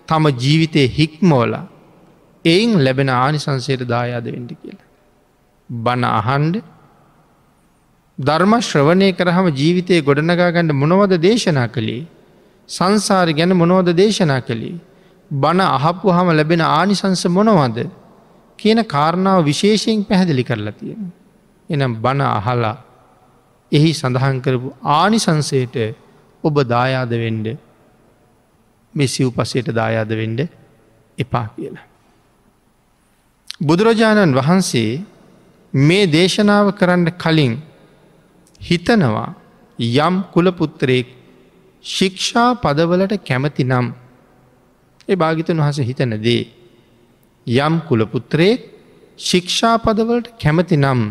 තම 0.08 0.26
ජීවිතය 0.38 0.84
හික්මෝල 0.90 1.54
එයින් 2.46 2.72
ලැබෙන 2.86 3.10
ආනිසංසයට 3.12 3.84
දායාද 3.88 4.26
වෙන්ඩ 4.28 4.52
කියලා. 4.54 4.88
බණ 5.70 6.06
අහන්ඩ 6.12 6.56
ධර්ම 8.18 8.54
ශ්‍රවණය 8.62 9.10
කරහම 9.14 9.48
ජීවිතය 9.54 10.02
ගොඩනගාගණඩ 10.02 10.74
මොනවද 10.74 11.14
දේශනා 11.20 11.68
කළේ. 11.68 12.04
සංසාරි 12.72 13.34
ගැන 13.34 13.54
මොනවද 13.54 13.90
දේශනා 13.94 14.42
කළේ. 14.42 14.78
බණ 15.32 15.62
අහපු 15.70 16.08
හම 16.10 16.30
ලැබෙන 16.32 16.64
ආනිසංස 16.70 17.24
මොනවද 17.30 17.78
කියන 18.60 18.80
කාරණාව 18.86 19.40
විශේෂයෙන් 19.46 20.06
පැහැදිලි 20.06 20.44
කරලා 20.44 20.74
තියෙන. 20.74 21.04
එනම් 21.70 21.94
බණ 21.96 22.22
අහලා 22.30 22.78
එහි 23.72 23.92
සඳහන් 23.94 24.38
කරපු 24.42 24.74
ආනිසංසයට 24.94 25.78
ඔබ 26.44 26.56
දායාද 26.66 27.14
වෙන්ඩ 27.16 27.48
මේ 28.94 29.08
සිව්පසයට 29.08 29.68
දායාද 29.72 30.12
වෙන්ඩ 30.12 30.40
එපා 31.18 31.48
කියලා. 31.50 31.88
බුදුරජාණන් 33.62 34.34
වහන්සේ 34.34 34.92
මේ 35.74 36.06
දේශනාව 36.08 36.68
කරන්න 36.74 37.08
කලින් 37.16 37.54
හිතනවා 38.62 39.30
යම් 39.80 40.16
කුලපුත්තරයෙක් 40.34 41.08
ශික්ෂා 41.86 42.50
පදවලට 42.56 43.14
කැමති 43.26 43.64
නම් 43.64 43.88
ඒ 45.08 45.16
භාගිතන් 45.16 45.58
වහස 45.58 45.80
හිතන 45.82 46.14
දේ 46.22 46.44
යම් 47.48 47.80
කුලපුත්‍රයෙක් 47.88 48.62
ශික්ෂා 49.20 49.76
පදවලට 49.78 50.28
කැමති 50.40 50.78
නම් 50.78 51.02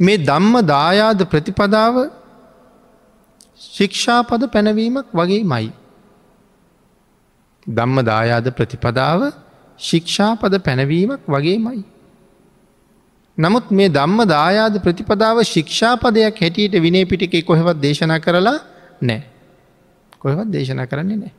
මේ 0.00 0.18
ධම්ම 0.20 0.54
දායාද 0.66 1.20
ප්‍රතිපදාව 1.24 1.96
ශික්ෂාපද 3.60 4.42
පැනවීමක් 4.46 5.06
වගේ 5.12 5.44
මයි. 5.44 5.68
ධම්ම 7.66 7.98
දායාද 8.02 8.46
ප්‍රතිපදාව 8.50 9.20
ශික්ෂාපද 9.80 10.54
පැනවීමක් 10.58 11.22
වගේ 11.28 11.58
මයි. 11.58 11.84
නමුත් 13.38 13.70
මේ 13.70 13.88
ධම්ම 13.88 14.20
දායාද 14.26 14.74
ප්‍රතිපදාව 14.82 15.44
ශික්ෂාපදයක් 15.44 16.36
හැටියට 16.36 16.74
විනේ 16.78 17.04
පිටික 17.04 17.34
කොහෙවත් 17.46 17.78
දේශනා 17.78 18.18
කරලා 18.18 18.58
නෑ. 19.00 19.22
කොහෙවත් 20.18 20.52
දේශනා 20.52 20.86
කරන්නේ 20.86 21.16
නෑ. 21.16 21.32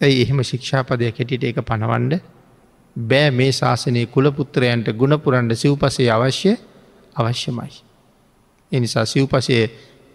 ඇයි 0.00 0.22
එහෙම 0.22 0.42
ශික්ෂාපදයක් 0.42 1.16
හැටියට 1.16 1.44
එක 1.44 1.60
පනවන්ඩ 1.62 2.20
බෑ 2.96 3.30
මේ 3.32 3.52
ශාසනය 3.52 4.06
කුලපුත්‍රයන්ට 4.06 4.88
ගුණපුරන්ඩ 4.94 5.52
සිව්පසේ 5.54 6.10
අවශ්‍ය 6.10 6.52
අවශ්‍යමයි. 7.16 7.72
එනිසා 8.72 9.04
සිව්පසේ 9.06 9.62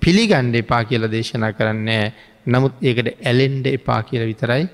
පිළිගණ්ඩ 0.01 0.55
එපා 0.55 0.83
කියල 0.83 1.07
දේශනා 1.09 1.53
කරන්නේ 1.53 2.05
නමුත් 2.47 2.73
ඒකට 2.81 3.07
ඇලෙන්ඩ 3.21 3.65
එපා 3.69 4.01
කියල 4.03 4.25
විතරයි 4.25 4.65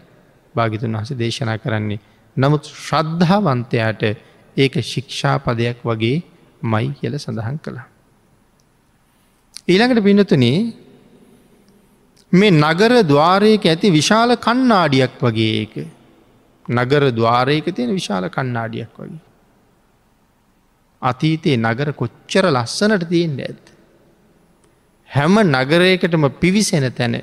භාගිතුන් 0.56 0.94
වහස 0.94 1.18
දේශනා 1.18 1.58
කරන්නේ. 1.58 2.00
නමුත් 2.38 2.64
ශ්‍රද්ධාවන්තයාට 2.78 4.04
ඒක 4.58 4.74
ශික්ෂාපදයක් 4.84 5.80
වගේ 5.84 6.18
මයි 6.64 6.88
කියල 7.00 7.18
සඳහන් 7.18 7.58
කළා. 7.60 7.88
ඊළඟට 9.68 10.04
පිනතුනේ 10.04 10.58
මේ 12.32 12.52
නගර 12.54 12.94
දවාරයක 13.04 13.66
ඇති 13.66 13.92
විශාල 13.92 14.36
කන්නාඩියක් 14.38 15.18
වගේ 15.20 15.54
ඒක. 15.62 15.76
නගර 16.66 17.04
දවාරයක 17.12 17.66
තියෙන 17.76 17.92
විශාල 17.92 18.30
කන්නාඩියක් 18.30 18.94
වගේ. 18.98 19.20
අතීතයේ 21.02 21.58
නගර 21.58 21.90
කොච්චර 21.94 22.46
ලස්සනට 22.48 23.10
තියෙන්ට 23.10 23.42
ඇත්. 23.42 23.66
හැම 25.10 25.36
නගරයකටම 25.52 26.26
පිවිසෙන 26.42 26.86
තැන 26.92 27.16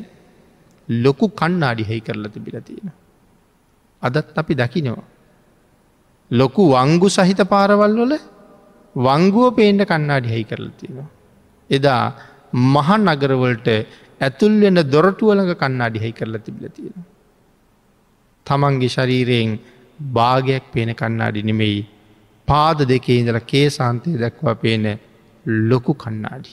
ලොකු 0.88 1.28
කන්නාඩි 1.30 1.84
හයි 1.84 2.00
කරලා 2.00 2.32
තිබිල 2.32 2.56
තියෙන. 2.60 2.90
අදත් 4.02 4.34
අපි 4.36 4.54
දකිනවා. 4.54 5.04
ලොකු 6.30 6.62
වංගු 6.68 7.08
සහිත 7.08 7.40
පාරවල් 7.44 7.94
වල 7.96 8.14
වංගුව 8.96 9.54
පේන්ට 9.54 9.84
කන්නාඩි 9.84 10.28
හයි 10.28 10.44
කරලා 10.44 10.74
තියෙනවා. 10.80 11.10
එදා 11.70 12.04
මහන් 12.52 13.00
නගරවලට 13.06 13.68
ඇතුල් 14.20 14.54
වෙන 14.60 14.78
දොරටුවලඟ 14.86 15.52
කන්නාඩි 15.54 15.98
හයි 15.98 16.12
කරලා 16.12 16.40
තිබිල 16.40 16.68
තියෙන. 16.68 17.06
තමන්ගේ 18.46 18.88
ශරීරයෙන් 18.88 19.58
භාගයක් 20.12 20.64
පේන 20.72 20.90
කන්නාඩි 20.94 21.42
නෙමෙයි 21.42 21.80
පාද 22.48 22.78
දෙකේ 22.84 23.18
ඉඳල 23.20 23.40
කේසාන්තය 23.44 24.18
දැක්වා 24.18 24.54
පේන 24.56 24.84
ලොකු 25.64 25.92
කන්නාඩි. 25.94 26.52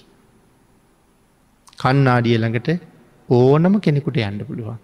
කන්නාඩිය 1.80 2.38
ළඟට 2.38 2.70
ඕනම 3.30 3.76
කෙනෙකුට 3.80 4.18
යන්න 4.20 4.42
පුළුවන්. 4.42 4.80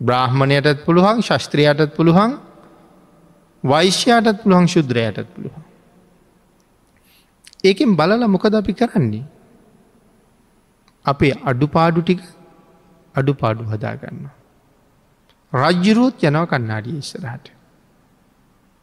බ්‍රාහ්මණයටත් 0.00 0.84
පුළුවන් 0.84 1.22
ශස්ත්‍රයටත් 1.22 1.94
පුළුවන් 1.96 2.32
වෛශ්‍යයටත් 3.64 4.42
පුළුවන් 4.42 4.68
ශුද්‍රයටත් 4.68 5.28
පුළුවන්. 5.28 5.62
ඒකෙන් 7.64 7.96
බලල 7.96 8.26
මොකද 8.28 8.54
අපි 8.54 8.74
කරන්නේ. 8.74 9.24
අපේ 11.06 11.32
අඩුපාඩු 11.44 12.00
ටික 12.02 12.22
අඩුපාඩු 13.14 13.64
හදාගන්න. 13.64 14.20
රජ්ජුරුවත් 15.52 16.20
යනව 16.22 16.44
කන්නාඩිය 16.52 16.98
ඉස්සරහට. 16.98 17.46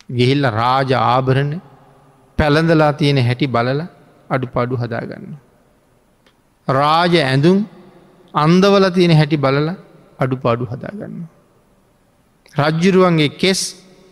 ගිහිල්ල 0.10 0.46
රාජ 0.60 0.92
ආභරණ 1.04 1.54
පැළඳලා 2.38 2.92
තියෙන 2.94 3.20
හැටි 3.30 3.48
බලල 3.48 3.82
අඩුපාඩු 4.30 4.76
හදාගන්න. 4.76 5.28
රාජ 6.68 7.16
ඇඳුම් 7.22 7.58
අන්දවල 8.34 8.86
තියෙන 8.90 9.14
හැටි 9.20 9.38
බලල 9.38 9.70
අඩු 10.20 10.36
පාඩු 10.38 10.66
හදාගන්න. 10.66 11.16
රජ්ජුරුවන්ගේ 12.56 13.38
කෙස් 13.38 13.62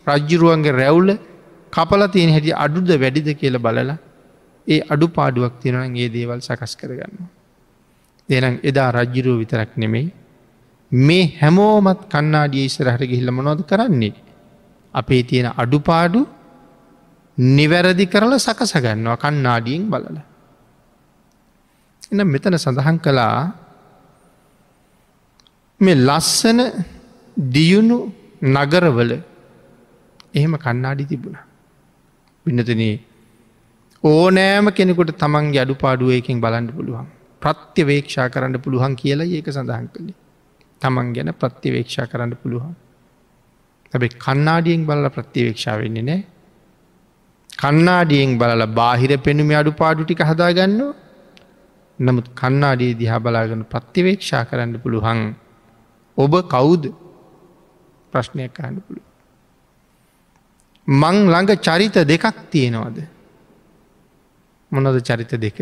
රජ්ජුරුවන්ගේ 0.08 0.72
රැවුල 0.74 1.10
කපල 1.74 2.04
තියෙන 2.08 2.32
හැටි 2.32 2.52
අඩුද 2.56 2.90
වැඩිද 2.96 3.30
කියල 3.40 3.58
බලලා 3.58 3.98
ඒ 4.68 4.82
අඩු 4.90 5.08
පාඩුවක් 5.10 5.54
තියෙනන 5.62 5.96
ඒ 5.96 6.10
දේවල් 6.10 6.40
සකස් 6.40 6.74
කරගන්න. 6.76 7.16
දෙනම් 8.30 8.56
එදා 8.64 8.90
රජ්ජුරුව 8.92 9.38
විතරක් 9.40 9.72
නෙමෙයි 9.76 10.08
මේ 10.92 11.24
හැමෝමත් 11.38 12.02
කන්නාඩිය 12.08 12.66
ඉස්සරහට 12.66 13.04
ගිහිල්ල 13.04 13.32
මොනොද 13.32 13.62
කරන්නේ. 13.64 14.14
අපේ 14.94 15.24
තියෙන 15.24 15.50
අඩුපාඩු 15.54 16.22
නිවැරදි 17.38 18.06
කරල 18.08 18.34
සකසගන්නවා 18.38 19.18
කන්නාඩියෙන් 19.18 19.84
බලල. 19.86 20.18
එන 22.12 22.20
මෙතන 22.26 22.58
සඳහන් 22.58 22.98
කළා 23.00 23.44
මේ 25.82 25.96
ලස්සන 25.98 26.60
දියුණු 27.38 27.98
නගරවල 28.48 29.12
එහෙම 30.34 30.54
කන්නාඩි 30.58 31.06
තිබුණ. 31.06 31.38
පිනතනේ 32.46 33.00
ඕනෑම 34.04 34.68
කෙනෙකුට 34.72 35.16
තමන්ගේ 35.16 35.64
අඩු 35.64 35.76
පාඩුවයකින් 35.76 36.42
බලන්න 36.42 36.68
පුළුවන්. 36.70 37.08
ප්‍රත්‍යවේක්ෂා 37.42 38.28
කරන්න 38.30 38.58
පුළුවන් 38.60 38.96
කියලා 38.96 39.30
ඒක 39.30 39.48
සඳහන් 39.50 39.88
කළේ. 39.88 40.18
තමන් 40.82 41.14
ගැන 41.16 41.32
ප්‍රත්‍යවේක්ෂා 41.34 42.08
කරන්න 42.08 42.34
පුළුවන්. 42.36 42.74
ඇැබයි 43.94 44.10
කන්නාඩියෙන් 44.18 44.86
බලල 44.86 45.08
ප්‍රත්‍යවේක්ෂා 45.10 45.78
වෙන්නේ 45.78 46.08
නෑ. 46.10 46.22
කන්නාඩියෙන් 47.60 48.34
බලල 48.38 48.66
බාහිර 48.72 49.12
පෙනුම 49.20 49.52
අඩු 49.60 49.72
පාඩු 49.74 50.02
ටික 50.04 50.24
හදාගන්න 50.24 50.82
නමුත් 52.00 52.28
කන්නාඩිය 52.36 52.92
දිහා 52.96 53.20
බලාගන්න 53.20 53.64
ප්‍රත්‍යවේක්ෂා 53.66 54.44
කරන්න 54.46 54.76
පුළුවන් 54.84 55.22
ඔබ 56.18 56.34
කවුද 56.48 56.84
ප්‍රශ්නයක් 58.14 58.60
අහන්න 58.60 58.78
පුළුව. 58.82 59.06
මං 60.88 61.18
ළඟ 61.26 61.52
චරිත 61.60 61.98
දෙකක් 62.04 62.26
තියෙනවද. 62.52 62.98
මොනද 64.72 65.02
චරිත 65.02 65.34
දෙක 65.38 65.60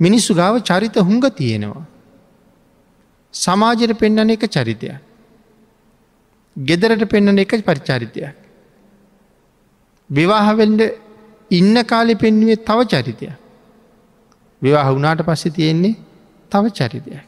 මිනිස්සු 0.00 0.34
ගාව 0.34 0.58
චරිත 0.58 0.96
හුඟ 0.96 1.26
තියෙනවා. 1.30 1.86
සමාජයට 3.32 3.98
පෙන්න්නන 3.98 4.30
එක 4.30 4.46
චරිතය. 4.46 4.88
ගෙදරට 6.56 7.04
පෙන්න්නන 7.10 7.38
එක 7.38 7.52
පරිචාරිතයක්. 7.64 8.34
විවාහවෙන්ඩ 10.10 10.80
ඉන්න 11.50 11.82
කාලෙ 11.82 12.14
පෙන්නුවේ 12.14 12.56
තව 12.56 12.78
චරිතය. 12.84 13.28
විවාහ 14.62 14.88
වුනාට 14.90 15.22
පස්සෙ 15.22 15.50
තියෙන්නේ 15.50 15.96
තව 16.50 16.64
චරිතයක්. 16.68 17.24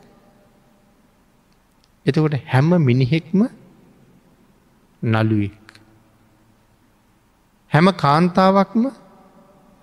එතකොට 2.07 2.35
හැම 2.47 2.71
මිනිහෙක්ම 2.79 3.41
නළුවෙක්. 5.03 5.67
හැම 7.73 7.87
කාන්තාවක්ම 7.93 8.85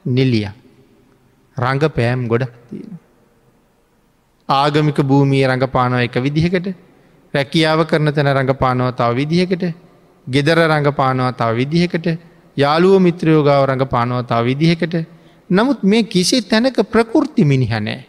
නිලිය 0.06 0.62
රඟ 1.58 1.86
පෑම් 1.89 2.28
ගොඩක් 2.28 2.54
තියෙන. 2.70 3.00
ආගමික 4.50 5.00
භූමිය 5.02 5.46
රඟපානව 5.46 6.00
එක 6.00 6.16
විදිහකට 6.18 6.68
රැකියාව 7.34 7.80
කරන 7.88 8.13
තැන 8.13 8.30
රඟපානව 8.30 8.94
තව 8.94 9.10
විදිහකට 9.16 9.63
ගෙදර 10.28 10.60
රඟපානව 10.66 11.36
තව 11.36 11.50
විදිහකට 11.56 12.08
යාළුව 12.58 13.02
මිත්‍රයෝගාව 13.02 13.63
රඟපානව 13.66 14.26
තව 14.26 14.46
විදිහකට 14.46 14.96
නමුත් 15.50 15.84
මේ 15.84 16.04
කිසි 16.06 16.42
තැනක 16.44 16.78
ප්‍රකෘති 16.86 17.44
මිනිහනෑ. 17.44 18.02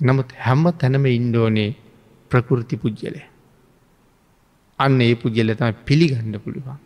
නමුත් 0.00 0.28
හැම්ම 0.38 0.64
තැනම 0.72 1.04
ඉන්ඩෝනේ 1.08 1.76
ප්‍රකෘති 2.30 2.76
පුද්ගලය. 2.76 3.22
අන්න 4.78 5.00
ඒ 5.00 5.14
පුද්ගල 5.14 5.50
තම 5.54 5.74
පිළිගන්න 5.84 6.34
පුළුවන්. 6.38 6.78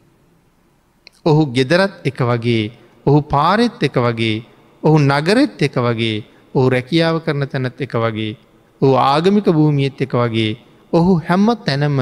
ඔහු 1.25 1.43
ගෙදරත් 1.53 1.95
එක 2.05 2.19
වගේ 2.21 2.63
ඔහු 3.07 3.21
පාරෙත් 3.25 3.83
එක 3.83 3.97
වගේ 3.97 4.45
ඔහු 4.83 4.97
නගරෙත් 5.01 5.59
එක 5.59 5.77
වගේ 5.77 6.25
ඔහු 6.55 6.67
රැකියාව 6.69 7.17
කරන 7.25 7.47
තැනත් 7.47 7.81
එක 7.81 7.95
වගේ 7.95 8.37
ඔහු 8.81 8.95
ආගමික 8.97 9.47
භූමියත් 9.47 10.01
එක 10.01 10.15
වගේ 10.15 10.59
ඔහු 10.93 11.13
හැම්ම 11.19 11.49
තැනම 11.59 11.99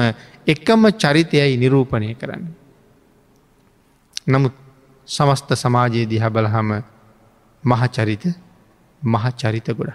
එකම 0.47 0.81
චරිතයයි 0.93 1.57
නිරූපණය 1.57 2.15
කරන්න. 2.15 2.45
නමුත් 4.27 4.55
සමස්ත 5.07 5.49
සමාජයේ 5.53 6.05
දිහ 6.05 6.23
බලහම 6.27 6.69
මහචරිත 7.63 8.23
මහචරිත 9.01 9.67
ගොඩ. 9.69 9.91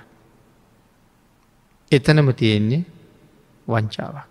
එතනම 1.93 2.29
තියෙන්නේ 2.33 2.85
වංචාවක්. 3.67 4.29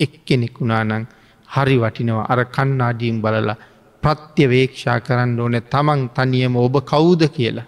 එක්කෙනෙක් 0.00 0.54
වුණානං 0.60 1.06
හරි 1.48 1.76
වටිනව 1.76 2.18
අර 2.22 2.40
කන්නාඩීම් 2.46 3.20
බලලා 3.20 3.56
ප්‍රත්‍යවේක්ෂා 4.02 4.98
කරන්න 5.00 5.40
ඕන 5.40 5.56
තමන් 5.72 6.02
තනියම 6.16 6.56
ඔබ 6.56 6.76
කවුද 6.84 7.22
කියලා. 7.36 7.66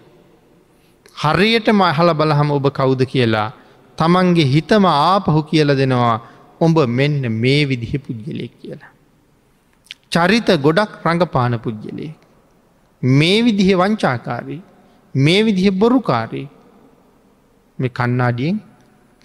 හරියට 1.15 1.67
මහල 1.71 2.09
බලහම 2.13 2.49
ඔබ 2.51 2.67
කවුද 2.79 3.01
කියලා 3.05 3.49
තමන්ගේ 3.97 4.51
හිතම 4.53 4.85
ආපහු 4.87 5.41
කියල 5.43 5.75
දෙනවා 5.81 6.17
ඔඹ 6.61 6.77
මෙන්න 6.99 7.21
මේ 7.33 7.61
විදිහ 7.65 7.93
පුද්ගලයෙක් 7.99 8.53
කියලා. 8.61 8.91
චරිත 10.11 10.49
ගොඩක් 10.65 10.91
රඟපාන 11.05 11.59
පුද්ගලේ. 11.59 12.11
මේ 13.01 13.37
විදිහ 13.45 13.69
වංචාකාරී 13.75 14.61
මේ 15.15 15.39
විදිහ 15.43 15.67
බොරුකාරී 15.73 16.47
මේ 17.79 17.95
කන්නාඩියෙන් 17.99 18.57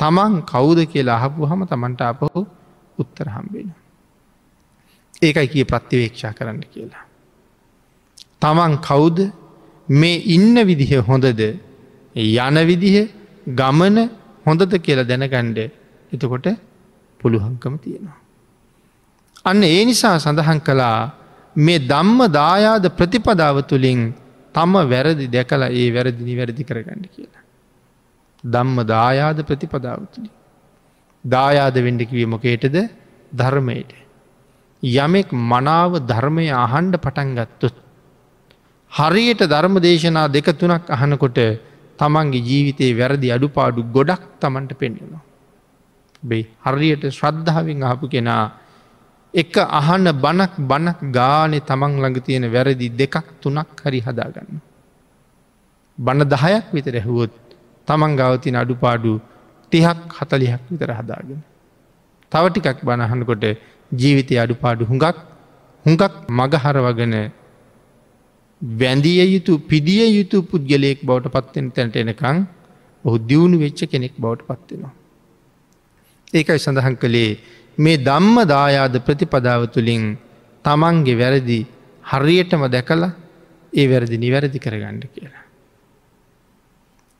තමන් 0.00 0.34
කවුද 0.42 0.78
කියලා 0.92 1.18
අහපු 1.20 1.48
හම 1.50 1.62
තමන්ට 1.72 2.00
අපහු 2.02 2.40
උත්තර 2.98 3.28
හම්බෙන. 3.28 3.68
ඒකයි 5.22 5.48
කිය 5.48 5.64
ප්‍රතිවේක්ෂා 5.64 6.32
කරන්න 6.32 6.60
කියලා. 6.64 7.04
තමන් 8.40 8.74
කවුද 8.78 9.18
මේ 9.88 10.22
ඉන්න 10.26 10.56
විදිහ 10.66 10.92
හොඳද 11.00 11.40
යන 12.14 12.56
විදිහ 12.66 12.96
ගමන 13.46 13.96
හොඳද 14.46 14.72
කියලා 14.78 15.04
දැනගණ්ඩ 15.04 15.58
එතකොට 16.12 16.46
පුළුහංකම 17.20 17.74
තියෙනවා. 17.78 18.18
අන්න 19.44 19.62
ඒ 19.64 19.84
නිසා 19.84 20.18
සඳහන් 20.18 20.60
කළා 20.60 21.00
මේ 21.56 21.78
දම්ම 21.80 22.20
දායාද 22.32 22.84
ප්‍රතිපදාව 22.90 23.56
තුළින් 23.62 24.14
තම 24.54 24.72
වැරදි 24.84 25.26
දැකලා 25.28 25.70
ඒ 25.72 25.88
වැරදි 25.92 26.22
නිවැරදි 26.24 26.64
කරගන්න 26.64 27.04
කියලා. 27.08 27.44
දම්ම 28.44 28.78
දායාද 28.86 29.38
ප්‍රතිපදාව 29.42 30.00
තුළි. 30.12 30.30
දායාද 31.24 31.76
වෙන්ඩකිවේ 31.76 32.26
මොකේටද 32.26 32.76
ධර්මයට. 33.32 34.05
යමෙක් 34.82 35.32
මනාව 35.32 35.98
ධර්මය 36.00 36.50
අහන්ඩ 36.54 36.96
පටන් 36.96 37.34
ගත්තොත්. 37.34 37.74
හරියට 38.92 39.40
ධර්ම 39.42 39.78
දේශනා 39.78 40.28
දෙක 40.28 40.46
තුනක් 40.54 40.88
අහනකොට 40.88 41.38
තමන්ගේ 41.98 42.40
ජීවිතයේ 42.40 42.94
වැරදි 42.94 43.32
අඩුපාඩු 43.32 43.82
ගොඩක් 43.86 44.22
තමන්ට 44.40 44.72
පෙන්වෙනවා. 44.74 45.22
බේ 46.22 46.46
හරියට 46.62 47.04
ශ්‍රද්ධාවෙන් 47.10 47.82
අහපු 47.82 48.08
කෙනා 48.08 48.52
එක 49.34 49.56
අහන්න 49.56 50.06
බණක් 50.14 50.52
බණක් 50.60 50.98
ගානේ 51.10 51.60
තමන් 51.60 51.92
ළඟ 51.94 52.20
තියෙන 52.20 52.46
වැරදි 52.46 52.88
දෙකක් 52.90 53.40
තුනක් 53.40 53.80
හරි 53.82 54.00
හදාගන්න. 54.00 54.60
බණ 55.98 56.24
දහයක් 56.26 56.66
විතර 56.72 56.94
ඇහුවොත් 56.94 57.32
තමන් 57.88 58.12
ගවතින 58.14 58.56
අඩුපාඩු 58.56 59.20
තිහක් 59.72 60.00
හතලිහක් 60.12 60.62
විතර 60.70 60.90
හදාගෙන. 60.92 61.40
තව 62.32 62.44
ටිකක් 62.48 62.78
බණහනකොට 62.82 63.44
ජීවිතය 63.92 64.38
අඩුපාඩු 64.38 64.84
හුඟක් 64.84 65.16
හුඟක් 65.86 66.14
මගහරවගෙන 66.30 67.14
වැඳිය 68.62 69.20
යුතු 69.26 69.58
පිදිය 69.60 70.02
යුතු 70.10 70.42
පුද්ගලයෙක් 70.42 71.00
බවට 71.02 71.32
පත්වෙන 71.34 71.70
තැනට 71.70 71.96
එනකං 71.96 72.38
ඔහු 73.04 73.18
දියුණු 73.20 73.58
වෙච්ච 73.58 73.80
කෙනෙක් 73.84 74.14
බවට 74.16 74.46
පත්වෙනවා. 74.48 74.94
ඒකයි 76.34 76.58
සඳහන් 76.58 76.96
කළේ 76.96 77.38
මේ 77.78 77.96
දම්ම 77.98 78.36
දායාද 78.44 78.94
ප්‍රතිපදාව 78.98 79.62
තුළින් 79.66 80.04
තමන්ගේ 80.64 81.16
වැරදි 81.16 81.58
හරියටම 82.04 82.62
දැකලා 82.66 83.12
ඒ 83.72 83.86
වැරදි 83.88 84.16
නිවැරදි 84.16 84.58
කරගණ්ඩ 84.58 85.04
කියලා. 85.06 85.44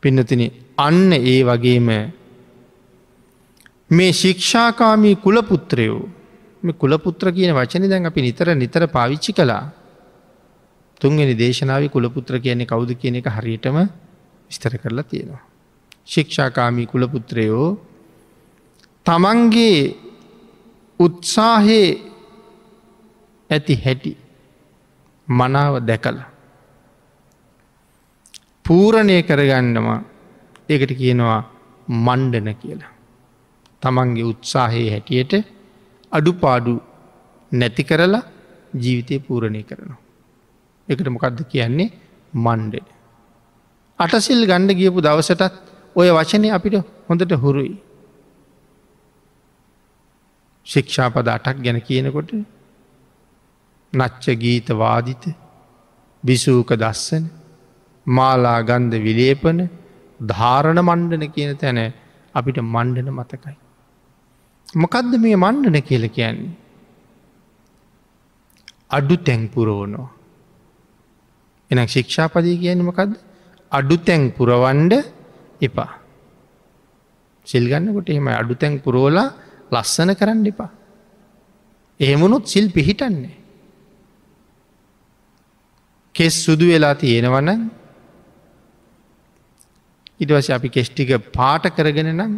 පින්නතින 0.03 0.43
අන්න 0.79 1.13
ඒ 1.13 1.41
වගේම 1.45 1.89
මේ 3.91 4.13
ශික්ෂාකාමී 4.13 5.17
කුලපුත්‍රයෝ 5.17 6.03
මේ 6.03 6.16
කුලපුත්‍ර 6.75 7.33
කියන 7.33 7.53
වචන 7.53 7.89
දැන් 7.89 8.07
අපි 8.07 8.21
නිතර 8.23 8.55
නිතර 8.55 8.87
පාවිච්චි 8.89 9.33
කලා 9.33 9.65
තුන්ගෙන 11.01 11.31
දේශනාව 11.35 11.89
කුලපුත්‍ර 11.89 12.41
කියන්නේ 12.41 12.67
කවුද 12.67 12.91
කියන 12.95 13.17
එක 13.17 13.29
හරියටම 13.29 13.77
විස්තර 14.51 14.79
කරලා 14.79 15.05
තියෙනවා. 15.05 15.43
ශික්ෂාකාමී 16.05 16.87
කුලපුත්‍රයෝ 16.87 17.69
තමන්ගේ 19.07 19.97
උත්සාහයේ 21.01 21.91
ඇති 23.51 23.75
හැටි 23.77 24.13
මනාව 25.29 25.75
දැකල. 25.81 26.19
පූරණය 28.65 29.23
කරගන්නවා 29.23 30.01
ඒකට 30.69 30.93
කියනවා 30.95 31.41
මණ්ඩන 31.89 32.49
කියලා. 32.55 32.93
තමන්ගේ 33.83 34.25
උත්සාහයේ 34.25 34.91
හැටියට 34.91 35.56
අඩුපාඩු 36.13 36.75
නැති 37.53 37.85
කරලා 37.85 38.25
ජීවිතය 38.75 39.19
පූරණය 39.21 39.63
කරනවා. 39.63 40.01
එකට 40.89 41.09
මොකක්ද 41.09 41.41
කියන්නේ 41.47 41.89
මණ්ඩ. 42.37 42.85
අටසිල් 43.99 44.43
ගණ්ඩ 44.45 44.79
ගියපු 44.81 45.01
දවසටත් 45.01 45.55
ඔය 45.97 46.09
වචනය 46.11 46.49
අපිට 46.51 46.77
හොඳට 47.09 47.33
හුරුයි. 47.37 47.75
ශික්ෂාපද 50.67 51.29
අටක් 51.29 51.59
ගැන 51.65 51.81
කියනකොට 51.81 52.31
නච්ච 53.93 54.25
ගීත 54.37 54.69
වාදිත 54.75 55.25
බිසූක 56.25 56.71
දස්සන 56.75 57.25
මාලා 58.07 58.59
ගන්ධ 58.63 58.97
විලේපන 59.01 59.61
ධාරණ 60.21 60.81
මණ්ඩන 60.81 61.25
කියන 61.31 61.53
තැන 61.57 61.79
අපිට 62.35 62.59
මණ්ඩන 62.65 63.11
මතකයි. 63.13 63.57
මොකදද 64.77 65.13
මේ 65.19 65.37
මණ්ඩන 65.37 65.79
කියල 65.83 66.05
කියන්නේ. 66.09 66.55
අඩු 68.91 69.17
තැංපුරෝනෝ. 69.19 70.09
එන 71.71 71.79
ශික්ෂාපදී 71.87 72.57
කියනමකද 72.59 73.13
අඩු 73.73 73.97
තැන් 73.99 74.23
පුරවන්ඩ 74.31 74.93
එපා. 75.61 75.93
සිල්ගන්නකොට 77.47 78.11
එහෙම 78.11 78.29
අඩු 78.33 78.55
තැන් 78.55 78.81
පුරෝලා 78.81 79.29
ලස්සන 79.73 80.11
කරන්න 80.15 80.47
එපා. 80.47 80.71
එහෙමුණුත් 82.01 82.47
සිල් 82.47 82.67
පිහිටන්නේ. 82.71 83.35
කෙස් 86.15 86.35
සුදු 86.45 86.67
වෙලා 86.67 86.95
තියෙනවන 86.95 87.51
ඉටවස 90.21 90.49
අපි 90.51 90.69
කෙස්්ටික 90.69 91.11
පාට 91.33 91.65
කරගෙන 91.77 92.11
නම් 92.15 92.33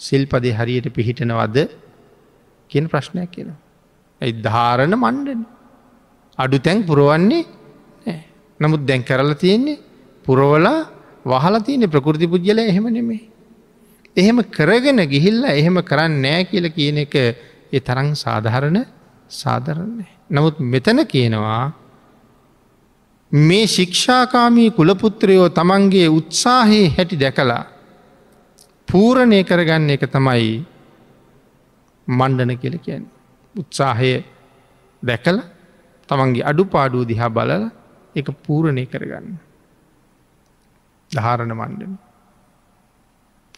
සිල්පදේ 0.00 0.52
හරියට 0.52 0.88
පිහිටනවද 0.90 1.58
කියන 2.70 2.86
ප්‍රශ්නයක් 2.88 3.30
කියෙනවා. 3.30 3.60
ඇයි 4.20 4.40
ධාරණ 4.42 4.94
මණ්ඩන 4.96 5.42
අඩු 6.38 6.58
තැන් 6.58 6.82
පුරුවන්නේ 6.82 7.42
නමුත් 8.60 8.82
දැන් 8.86 9.02
කරලා 9.02 9.34
තියෙන්නේ 9.36 9.78
පුරවලා 10.26 10.88
වහල 11.24 11.56
තියනෙ 11.60 11.86
ප්‍රකෘති 11.86 12.26
පුද්ගල 12.26 12.58
එහෙම 12.60 12.86
නෙමේ. 12.88 13.22
එහෙම 14.16 14.38
කරගෙන 14.48 15.00
ගිහිල්ල 15.06 15.44
එහෙම 15.50 15.76
කරන්න 15.82 16.20
නෑ 16.22 16.44
කියල 16.44 16.66
කියන 16.70 16.98
එක 16.98 17.14
ඒ 17.16 17.80
තරං 17.80 18.10
සාධහරණ 18.14 18.78
සාධරන්නේ. 19.32 20.10
නමුත් 20.30 20.56
මෙතන 20.62 21.00
කියනවා 21.06 21.72
මේ 23.32 23.66
ශික්ෂාකාමී 23.66 24.70
කුලපුත්‍රයෝ 24.70 25.48
තමන්ගේ 25.50 26.08
උත්සාහයේ 26.10 26.92
හැටි 26.96 27.16
දැකලා 27.16 27.62
පූරණය 28.94 29.42
කරගන්න 29.42 29.90
එක 29.90 30.06
තමයි 30.06 30.50
මණ්ඩන 32.08 32.52
කියල 32.56 32.76
කියන්න. 32.78 33.04
උත්සාහය 33.54 34.12
දැකල 35.02 35.38
තමන්ගේ 36.08 36.46
අඩු 36.46 36.64
පාඩුව 36.64 37.02
දිහා 37.04 37.28
බලල 37.28 37.64
එක 38.14 38.28
පූරණය 38.44 38.84
කරගන්න. 38.86 39.34
ධාරණ 41.10 41.52
මණ්ඩන. 41.52 41.92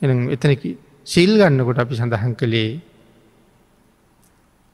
එ 0.01 0.07
එතනක 0.35 0.65
සිල් 1.07 1.33
ගන්නකොට 1.37 1.79
අපි 1.79 1.95
සඳහන් 1.95 2.33
කළේ 2.35 2.73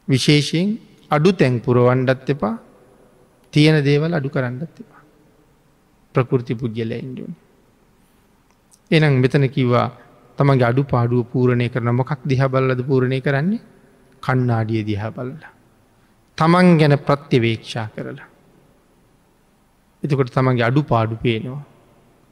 විශේෂයෙන් 0.08 0.78
අඩු 1.10 1.30
තැන් 1.32 1.58
පුරවන්ඩත් 1.60 2.28
එපා 2.28 2.54
තියෙන 3.52 3.82
දේවල් 3.82 4.14
අඩු 4.14 4.30
කරන්නත් 4.30 4.78
එපා. 4.78 5.02
ප්‍රකෘති 6.14 6.54
පුද්ගල 6.54 6.92
ඉන්ඩුවන. 6.94 7.34
එනම් 8.90 9.14
මෙතන 9.18 9.46
කිව්වා 9.48 9.88
තමගේ 10.38 10.64
අඩු 10.64 10.82
පාඩුව 10.84 11.26
පූරණය 11.26 11.68
කරන 11.68 11.88
මොකක් 11.92 12.20
දිහබල්ලද 12.24 12.80
පූරණය 12.82 13.20
කරන්නේ? 13.20 13.60
කන්නාඩිය 14.22 14.82
දිහා 14.82 15.10
බලලා. 15.10 15.52
තමන් 16.38 16.78
ගැන 16.78 16.94
ප්‍රත්‍යවේක්ෂා 16.98 17.88
කරලා. 17.88 18.28
එතකොට 20.02 20.30
තමන්ගේ 20.30 20.64
අඩු 20.64 20.82
පාඩු 20.82 21.16
පේනවා. 21.16 21.62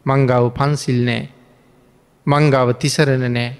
මංගාව 0.06 0.44
පන්සිල් 0.52 1.00
නෑ. 1.04 1.28
මංගාව 2.26 2.68
තිසරණ 2.74 3.26
නෑ. 3.28 3.50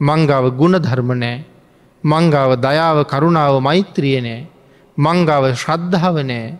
මංගාව 0.00 0.44
ගුණ 0.56 0.76
ධර්ම 0.78 1.10
නෑ. 1.14 1.44
මංගාව 2.04 2.50
දයාව 2.58 2.98
කරුණාව 3.04 3.54
මෛත්‍රිය 3.60 4.20
නෑ. 4.20 4.46
මංගාව 4.96 5.44
ශ්‍රද්ධාව 5.54 6.16
නෑ. 6.22 6.58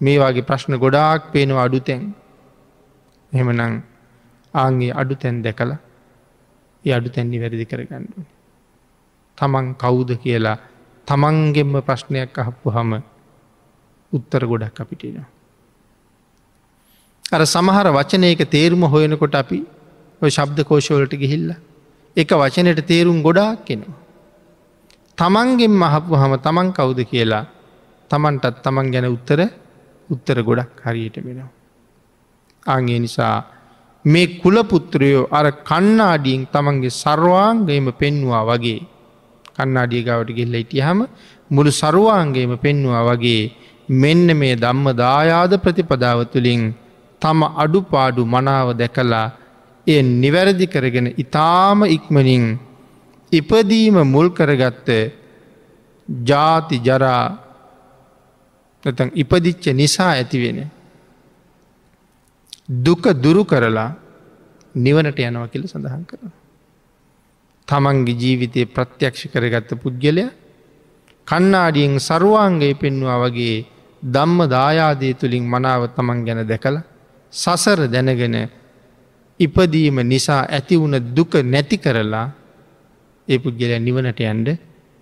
මේ 0.00 0.18
වගේ 0.18 0.42
ප්‍රශ්න 0.42 0.74
ගොඩාක් 0.76 1.32
පේනවා 1.32 1.64
අඩු 1.64 1.80
තැන් 1.80 2.02
එහෙමනං 3.32 3.82
ආන්ගේ 4.54 4.92
අඩු 4.92 5.14
තැන් 5.14 5.42
දැකලා 5.42 5.80
ඒ 6.84 6.92
අඩු 6.92 7.08
තැන්දි 7.08 7.42
වැරදි 7.42 7.64
කරගන්නඩු. 7.64 8.22
තමන් 9.38 9.66
කවුද 9.74 10.10
කියලා 10.16 10.58
තමන්ගෙන්ම 11.06 11.74
ප්‍රශ්නයක් 11.82 12.38
අහපු 12.38 12.68
හම 12.70 12.90
උත්තර 14.12 14.42
ගොඩක් 14.44 14.80
අපිටිනවා. 14.80 15.28
අර 17.24 17.42
සමහර 17.46 17.86
වචනයක 17.90 18.42
තේරුම 18.48 18.82
හොයනකොට 18.84 19.34
අපි 19.34 19.60
ඔය 20.22 20.30
ශබ්ද 20.30 20.58
කෝෂවලට 20.64 21.14
ගිහිල්ල 21.14 21.48
එක 22.16 22.30
වචනයට 22.34 22.80
තේරුම් 22.84 23.18
ගොඩාක් 23.22 23.64
කෙනවා. 23.64 23.98
තමන්ගෙන් 25.18 25.74
මහපු 25.74 26.12
හම 26.14 26.32
තමන් 26.38 26.68
කවුද 26.72 27.00
කියලා 27.04 27.44
තමන්ටත් 28.10 28.56
තමන් 28.64 28.86
ගැන 28.92 29.06
උත්තර 29.08 29.40
උත්තර 30.08 30.38
ගොඩක් 30.42 30.80
හරියට 30.84 31.16
වෙනවා. 31.18 31.50
ආගේ 32.66 32.98
නිසා 32.98 33.36
මේ 34.04 34.26
කුලපුත්‍රයෝ 34.42 35.28
අර 35.30 35.46
කන්නාඩියෙන් 35.62 36.46
තමන්ගේ 36.46 36.90
සර්වාංගයම 36.92 37.86
පෙන්වා 37.92 38.44
වගේ 38.44 38.80
කන්නාඩිය 39.56 40.02
ගවට 40.02 40.36
ගෙල්ල 40.38 40.54
ඉටියහම 40.54 41.00
මුළු 41.50 41.72
සරුවාන්ගේම 41.72 42.52
පෙන්වා 42.58 43.02
වගේ 43.08 43.42
මෙන්න 43.88 44.26
මේ 44.34 44.54
දම්ම 44.56 44.86
දායාද 44.94 45.52
ප්‍රතිපදාව 45.58 46.20
තුළින් 46.32 46.62
තම 47.22 47.40
අඩුපාඩු 47.56 48.22
මනාව 48.26 48.68
දැකලා 48.72 49.26
එය 49.86 50.02
නිවැරදි 50.14 50.66
කරගෙන 50.66 51.08
ඉතාම 51.16 51.80
ඉක්මනින් 51.86 52.44
ඉපදීම 53.32 53.96
මුල් 54.04 54.28
කරගත්ත 54.30 54.88
ජාති 56.08 56.76
ජරා 56.78 57.24
නැතන් 58.84 59.10
ඉපදිච්ච 59.14 59.64
නිසා 59.72 60.12
ඇතිවෙන. 60.12 60.58
දුක 62.70 63.02
දුරු 63.14 63.42
කරලා 63.44 63.96
නිවනට 64.74 65.18
යනව 65.20 65.50
කියල 65.50 65.64
සඳහන් 65.64 66.04
කරන. 66.04 66.30
තමන්ගේ 67.68 68.14
ජීවිතය 68.14 68.66
ප්‍රත්‍යක්ෂ 68.66 69.26
කරගත්ත 69.26 69.74
පුද්ගලය 69.76 70.24
කන්නාඩියෙන් 71.26 71.98
සරුවාන්ගේ 71.98 72.74
පෙන්වා 72.74 73.18
වගේ 73.20 73.66
දම්ම 74.02 74.38
දායාදය 74.48 75.14
තුළින් 75.14 75.44
මනාව 75.44 75.82
තමන් 75.90 76.24
ගැන 76.24 76.40
දැකලා 76.44 76.82
සසර 77.32 77.80
දැනගෙන 77.86 78.36
ඉපදීම 79.40 79.98
නිසා 80.04 80.42
ඇති 80.48 80.76
වුණ 80.76 80.96
දුක 81.10 81.34
නැති 81.44 81.76
කරලා 81.76 82.26
ඒ 83.28 83.38
පුද්ගල 83.38 83.72
නිවනට 83.78 84.20
යන්ඩ 84.24 84.48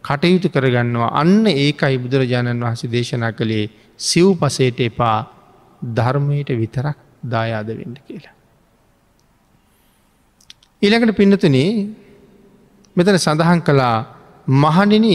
කටයුතු 0.05 0.49
කරගන්නවා 0.49 1.11
අන්න 1.15 1.45
ඒකයි 1.47 1.97
බුදුරජාණන් 1.99 2.63
වහස 2.63 2.83
දේශනා 2.87 3.33
කළේ 3.33 3.67
සිව් 4.01 4.29
පසේට 4.37 4.81
එපා 4.81 5.19
ධර්මයට 5.95 6.51
විතරක් 6.55 6.99
දායාද 7.23 7.69
වෙන්න 7.69 7.97
කියලා. 8.07 8.35
ඊළඟට 10.83 11.17
පින්නතුන 11.17 11.57
මෙතන 12.97 13.19
සඳහන් 13.19 13.61
කළා 13.61 13.97
මහනින 14.49 15.07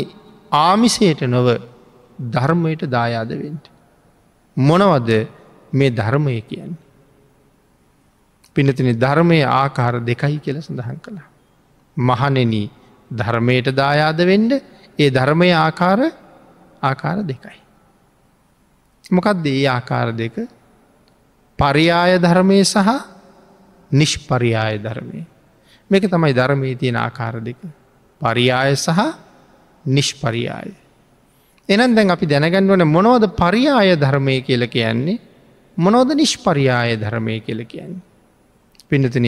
ආමිසයට 0.52 1.22
නොව 1.26 1.48
ධර්මයට 2.32 2.82
දායාදවෙන්ට. 2.88 3.66
මොනවද 4.58 5.10
මේ 5.74 5.90
ධර්මය 5.90 6.42
කියන්න. 6.42 6.78
පිනතින 8.56 9.00
ධර්මය 9.00 9.42
ආකාර 9.44 9.94
දෙකයි 10.02 10.40
කියල 10.40 10.62
සඳහන් 10.62 10.98
කළා. 10.98 11.28
මහනෙන 11.98 12.70
ධර්මයට 13.12 13.68
දායාද 13.72 14.18
වෙන්ඩ 14.22 14.52
ඒ 15.00 15.10
ධර්මය 15.10 15.50
ආකාර 15.56 16.00
ආකාර 16.82 17.18
දෙකයි. 17.24 17.60
මොකක්ද 19.12 19.46
ඒ 19.46 19.68
ආකාර 19.68 20.14
දෙක 20.14 20.36
පරියාය 21.60 22.20
ධර්මය 22.20 22.64
සහ 22.64 22.78
නිෂ්පරියාය 23.92 24.80
ධර්මය. 24.80 25.26
මේක 25.90 26.04
තමයි 26.04 26.34
ධර්මය 26.34 26.76
තියෙන 26.76 26.96
ආකාර 26.96 27.42
දෙක. 27.42 27.58
පරියාය 28.22 28.76
සහ 28.76 29.00
නිෂ්පරියාය. 29.86 30.72
එනන් 31.70 31.96
දැන් 31.96 32.12
අපි 32.12 32.26
දැනගන්නවන 32.26 32.86
මොනෝද 32.86 33.24
පරියාය 33.34 33.96
ධර්මය 33.96 34.42
කියල 34.42 34.68
කියන්නේ 34.68 35.20
මොනෝද 35.78 36.14
නිෂ්පරියාය 36.14 36.98
ධර්මය 36.98 37.40
කියල 37.40 37.66
කියන්නේ. 37.66 38.02
පිනතන 38.90 39.28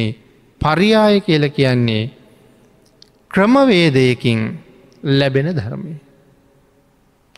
පරියාය 0.61 1.21
කියල 1.21 1.49
කියන්නේ 1.49 2.11
ක්‍රමවේදයකින් 3.29 4.39
ලැබෙන 5.03 5.51
ධර්මය. 5.51 6.05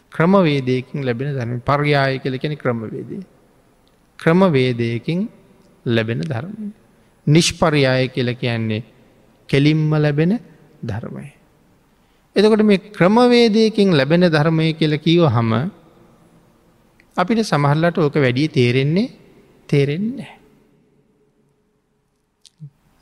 ක්‍රමවේදයකින් 0.10 1.06
ලැබෙන 1.06 1.36
ධර්ම 1.36 1.60
පර්යාය 1.62 2.20
කල 2.20 2.38
කෙන 2.38 2.58
ක්‍රමවේදේ. 2.58 3.22
ක්‍රමවේදයකින් 4.20 5.30
ලැබෙන 5.86 6.22
ධර්මය. 6.22 6.72
නිෂ්පරියාය 7.28 8.08
කියල 8.10 8.30
කියන්නේ 8.34 8.84
කෙලින්ම 9.50 9.92
ලැබෙන 9.94 10.40
ධර්මය. 10.82 11.28
එතකොට 12.36 12.64
මේ 12.64 12.78
ක්‍රමවේදයකින් 12.90 13.90
ලැබෙන 13.92 14.24
ධර්මය 14.28 14.74
කියල 14.74 14.94
කීව 14.98 15.24
හම 15.28 15.52
අපිට 17.18 17.40
සමහල්ලට 17.44 17.98
ඕක 17.98 18.16
වැඩිය 18.16 18.48
තේරෙන්නේ 18.50 19.14
තේරෙන්නේ. 19.70 20.32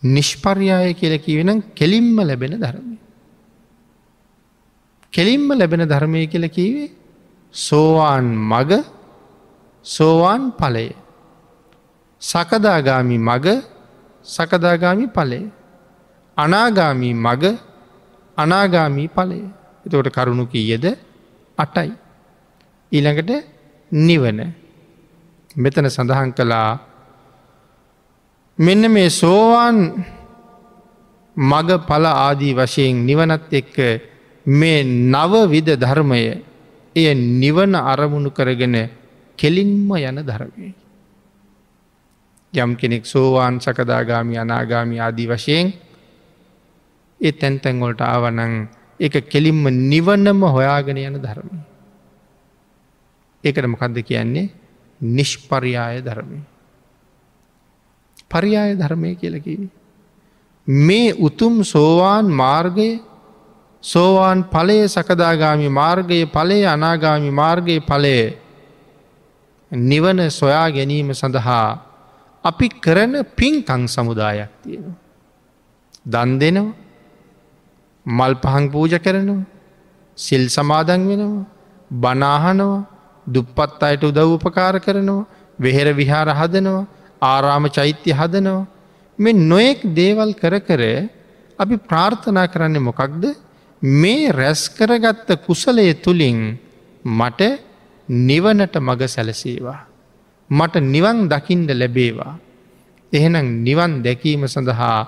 නිෂ්පර්යාය 0.03 0.93
කියල 0.93 1.15
කිවෙන 1.19 1.63
කෙලින්ම 1.73 2.17
ලැබෙන 2.19 2.53
ධර්මය. 2.57 2.97
කෙලින්ම 5.13 5.47
ලැබෙන 5.51 5.83
ධර්මය 5.83 6.27
කියල 6.27 6.45
කීවේ 6.49 6.93
සෝවාන් 7.53 8.27
මග 8.43 8.71
සෝවාන් 9.85 10.51
පලය. 10.51 10.87
සකදාගාමි 12.21 13.17
මග 13.17 13.45
සකදාගාමි 14.25 15.05
පලේ. 15.07 15.45
අනාගාමී 16.37 17.13
මග 17.15 17.43
අනාගාමී 18.37 19.09
පලය. 19.09 19.39
එතවට 19.85 20.09
කරුණු 20.09 20.45
කීයද 20.45 20.85
අටයි. 21.57 21.91
ඊළඟට 22.91 23.31
නිවන 23.91 24.39
මෙතන 25.55 25.87
සඳහන් 25.87 26.31
කළා 26.31 26.79
මෙන්න 28.59 28.83
මේ 28.87 29.09
සෝවාන් 29.11 29.77
මග 31.37 31.69
පල 31.87 32.05
ආදී 32.05 32.53
වශයෙන් 32.53 33.05
නිවනත් 33.05 33.51
එක්ක 33.51 33.75
මේ 34.45 34.83
නවවිධ 34.83 35.75
ධර්මය 35.75 36.21
එය 36.95 37.07
නිවන 37.13 37.75
අරමුණු 37.75 38.31
කරගෙන 38.31 38.75
කෙලින්ම 39.39 39.89
යන 39.91 40.19
ධර්මය. 40.21 40.84
යම් 42.57 42.75
කෙනෙක් 42.75 43.05
සෝවාන් 43.05 43.59
සකදාගාමි 43.59 44.37
අනාගාමි 44.37 44.99
ආදී 44.99 45.27
වශයෙන් 45.27 45.73
ඒ 47.21 47.31
තැන්තැන්ගොලට 47.31 48.01
ආවනං 48.01 48.67
එක 48.99 49.29
කෙලින්ම 49.29 49.63
නිවන්නම 49.63 50.41
හොයාගෙන 50.45 50.97
යන 50.99 51.17
ධර්මය. 51.17 51.57
ඒකට 53.43 53.67
මොකක්ද 53.67 53.97
කියන්නේ 54.01 54.51
නිෂ්පරියාය 55.01 56.01
ධර්මය. 56.01 56.39
පරියාය 58.29 58.75
ධර්මය 58.75 59.15
කියලකිවි. 59.15 59.69
මේ 60.67 61.13
උතුම් 61.13 61.63
සෝවාන් 61.63 62.25
මාර්ගය 62.25 62.99
සෝවාන් 63.83 64.43
පලය 64.45 64.87
සකදාගාමි 64.87 65.69
මාර්ගයේ 65.69 66.25
පලේ 66.27 66.65
අනාගාමි 66.65 67.31
මාර්ගයේ 67.31 67.79
පලය 67.81 68.37
නිවන 69.71 70.31
සොයා 70.31 70.71
ගැනීම 70.71 71.13
සඳහා 71.13 71.84
අපි 72.45 72.67
කරන 72.79 73.13
පින්කං 73.35 73.81
සමුදායක් 73.87 74.51
තියෙනවා. 74.63 74.97
දන් 76.05 76.31
දෙනවා 76.39 76.73
මල් 78.05 78.33
පහන් 78.35 78.65
පූජ 78.71 78.93
කරනවා 78.97 79.43
සිල් 80.17 80.43
සමාදන් 80.47 81.01
වෙනවා 81.07 81.45
බනාහනවා 81.91 82.85
දුප්පත් 83.27 83.81
අයට 83.81 84.03
උදව් 84.03 84.29
උපකාර 84.37 84.75
කරනවා 84.79 85.27
වෙහෙර 85.59 85.87
විහාර 85.93 86.27
හදනවා 86.31 86.85
ආරාම 87.23 87.65
චෛත්‍ය 87.69 88.11
හදනවා 88.11 88.67
මෙ 89.19 89.31
නොයෙක් 89.43 89.79
දේවල් 89.93 90.31
කර 90.33 90.55
කර 90.59 90.83
අපි 91.59 91.75
ප්‍රාර්ථනා 91.79 92.47
කරන්නේ 92.47 92.81
මොකක්ද 92.81 93.23
මේ 93.81 94.31
රැස් 94.31 94.61
කරගත්ත 94.69 95.29
කුසලය 95.39 95.87
තුළින් 95.95 96.39
මට 97.05 97.41
නිවනට 98.09 98.75
මග 98.79 99.01
සැලසේවා. 99.07 99.79
මට 100.49 100.81
නිවන් 100.85 101.27
දකිින්ට 101.27 101.71
ලැබේවා. 101.71 102.37
එහෙනම් 103.13 103.63
නිවන් 103.63 104.03
දැකීම 104.03 104.45
සඳහා 104.45 104.99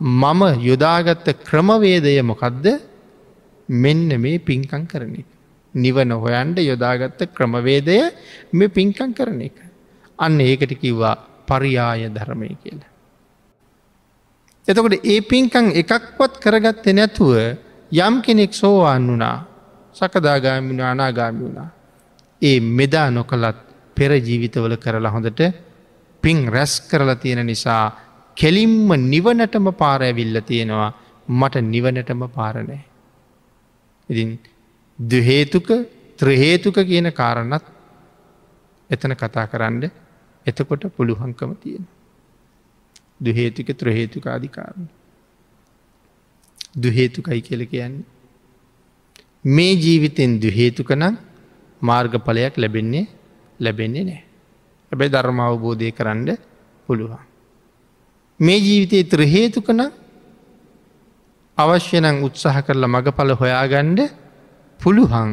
මම 0.00 0.42
යොදාගත්ත 0.60 1.26
ක්‍රමවේදය 1.44 2.22
මොකක්ද 2.22 2.66
මෙන්න 3.68 4.08
මේ 4.20 4.38
පින්කං 4.40 4.86
කරන 4.86 5.14
එක. 5.14 5.28
නිවන 5.74 6.10
හොයන්ට 6.14 6.58
යොදාගත්ත 6.60 7.20
ක්‍රමවේදය 7.34 7.98
මේ 8.52 8.68
පින්කං 8.68 9.12
කරන 9.12 9.40
එක. 9.40 9.58
අන්න 10.18 10.40
ඒකට 10.40 10.72
කිව්වා 10.74 11.16
පරියාය 11.46 12.08
ධර්මය 12.08 12.48
කියලා. 12.62 12.92
එතකොට 14.68 15.04
ඒ 15.04 15.20
පින්කං 15.22 15.72
එකක්වත් 15.72 16.40
කරගත්ත 16.40 16.86
නැතුව 16.88 17.34
යම් 17.92 18.14
කෙනෙක් 18.22 18.52
සෝවාන් 18.52 19.06
වුණා 19.06 19.38
සකදාගාමින 19.94 20.80
අනාගාමි 20.82 21.40
වුණා. 21.40 21.70
ඒ 22.42 22.60
මෙදා 22.60 23.10
නොකළත් 23.10 23.67
පෙර 23.98 24.12
ජීවිතවල 24.18 24.74
කරලා 24.76 25.12
හොඳට 25.12 25.40
පින් 26.22 26.38
රැස් 26.48 26.74
කරලා 26.90 27.16
තියෙන 27.16 27.46
නිසා 27.46 27.84
කෙලින්ම 28.36 28.90
නිවනටම 29.04 29.66
පාරඇවිල්ල 29.74 30.40
තියෙනවා 30.42 30.90
මට 31.30 31.62
නිවනටම 31.64 32.22
පාරණෑ. 32.30 32.82
ඉතින් 34.08 34.30
දුහේතුක 34.98 35.68
ත්‍රහේතුක 36.18 36.76
කියන 36.86 37.08
කාරණත් 37.12 37.64
එතන 38.90 39.14
කතා 39.14 39.46
කරන්න 39.46 39.90
එතකොට 40.46 40.84
පුළුවන්කම 40.96 41.52
තියෙන. 41.56 41.84
දුහේතුක 43.20 43.68
ත්‍රහේතුක 43.74 44.26
අධිකාරණ. 44.28 44.88
දුහේතුකයි 46.76 47.40
කියල 47.42 47.66
කියන්නේ. 47.66 48.06
මේ 49.46 49.72
ජීවිතෙන් 49.74 50.40
දුහේතුක 50.42 50.90
නම් 50.92 51.14
මාර්ගඵලයක් 51.82 52.54
ලැබෙන්නේ 52.56 53.06
ලැබෙන්නේ 53.60 54.04
නෑ. 54.04 54.22
ඇබැයි 54.92 55.12
ධර්ම 55.12 55.40
අවබෝධය 55.40 55.90
කරන්න 55.92 56.28
පුළුවන්. 56.88 57.22
මේ 58.40 58.58
ජීවිතයේ 58.58 59.04
ත්‍රහේතුකන 59.04 59.80
අවශ්‍යනං 61.58 62.22
උත්සාහ 62.22 62.56
කරලා 62.62 62.94
මගඵල 62.94 63.32
හොයාගණ්ඩ 63.34 64.00
පුළුහන් 64.80 65.30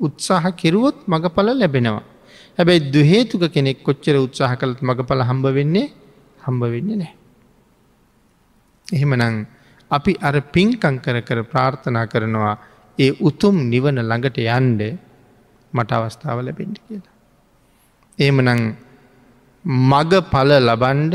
උත්සාහ 0.00 0.44
කෙරුවොත් 0.52 0.96
මගඵල 1.06 1.48
ලැබෙනවා. 1.54 2.04
හැබැයි 2.58 2.92
දුහේතුක 2.92 3.42
කෙනෙක් 3.48 3.82
කොච්චර 3.82 4.16
උත්සාහ 4.18 4.52
කළත් 4.56 4.80
මගඵල 4.82 5.22
හම්බ 5.22 5.46
වෙන්නේ 5.58 5.86
හම්බ 6.38 6.62
වෙන්නේ 6.74 6.96
නෑ. 6.96 7.14
එහෙමනං 8.86 9.36
අපි 9.90 10.12
අර 10.20 10.36
පින්කං 10.52 10.96
කර 10.98 11.18
කර 11.22 11.40
ප්‍රාර්ථනා 11.44 12.06
කරනවා 12.06 12.54
ඒ 12.98 13.10
උතුම් 13.20 13.56
නිවන 13.72 13.98
ළඟට 14.02 14.38
යන්ඩ 14.38 14.80
මට 15.72 15.90
අවස්ථාව 15.92 16.38
ලැබෙන්ඩ 16.40 16.78
කියලා. 16.86 17.15
එහෙමනං 18.18 18.76
මග 19.64 20.12
පල 20.30 20.50
ලබන්ඩ 20.60 21.14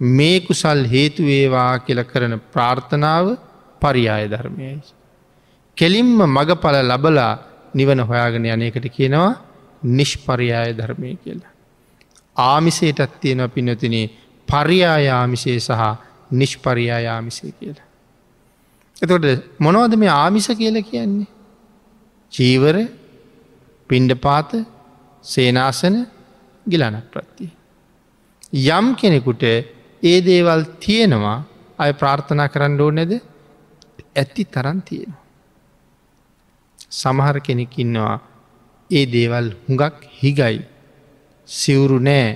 මේ 0.00 0.40
කුසල් 0.40 0.84
හේතුවේවා 0.84 1.78
කියල 1.78 2.04
කරන 2.04 2.40
ප්‍රාර්ථනාව 2.52 3.38
පරියාය 3.82 4.28
ධර්මයයි. 4.28 4.80
කෙලින්ම 5.76 6.18
මගඵල 6.28 6.76
ලබලා 6.84 7.38
නිවන 7.74 8.00
හොයාගෙන 8.00 8.44
යනකට 8.46 8.86
කියනවා 8.88 9.32
නිෂ්පරියාය 9.82 10.72
ධර්මය 10.72 11.16
කියලා. 11.16 11.52
ආමිසේටත් 12.36 13.20
තියෙන 13.20 13.50
පිනතින 13.50 13.96
පරියායාමිසේ 14.48 15.58
සහ 15.58 15.80
නිෂ්පරියායාමිසේ 16.30 17.52
කියලා. 17.52 17.86
එතකොට 19.02 19.26
මොනවද 19.58 19.96
මේ 19.96 20.12
ආමිස 20.14 20.48
කියල 20.50 20.82
කියන්නේ. 20.82 21.26
චීවර 22.32 22.76
පින්ඩපාත 23.90 24.50
සේනාසන 25.24 25.96
ගිලනක් 26.66 27.06
ප්‍රත්තිය. 27.10 27.50
යම් 28.68 28.86
කෙනෙකුට 28.94 29.42
ඒ 30.02 30.18
දේවල් 30.22 30.62
තියෙනවා 30.78 31.38
අය 31.78 31.92
ප්‍රාර්ථනා 31.92 32.48
කරන්න 32.48 32.80
ඕනෙද 32.80 33.12
ඇත්ති 34.14 34.44
තරන් 34.46 34.80
තියෙනවා. 34.82 35.22
සමහර 36.92 37.40
කෙනෙක් 37.40 37.78
ඉන්නවා 37.78 38.16
ඒ 38.90 39.06
දේවල් 39.06 39.46
හුඟක් 39.64 39.96
හිගයි 40.14 40.58
සිවුරු 41.48 41.98
නෑ 42.00 42.28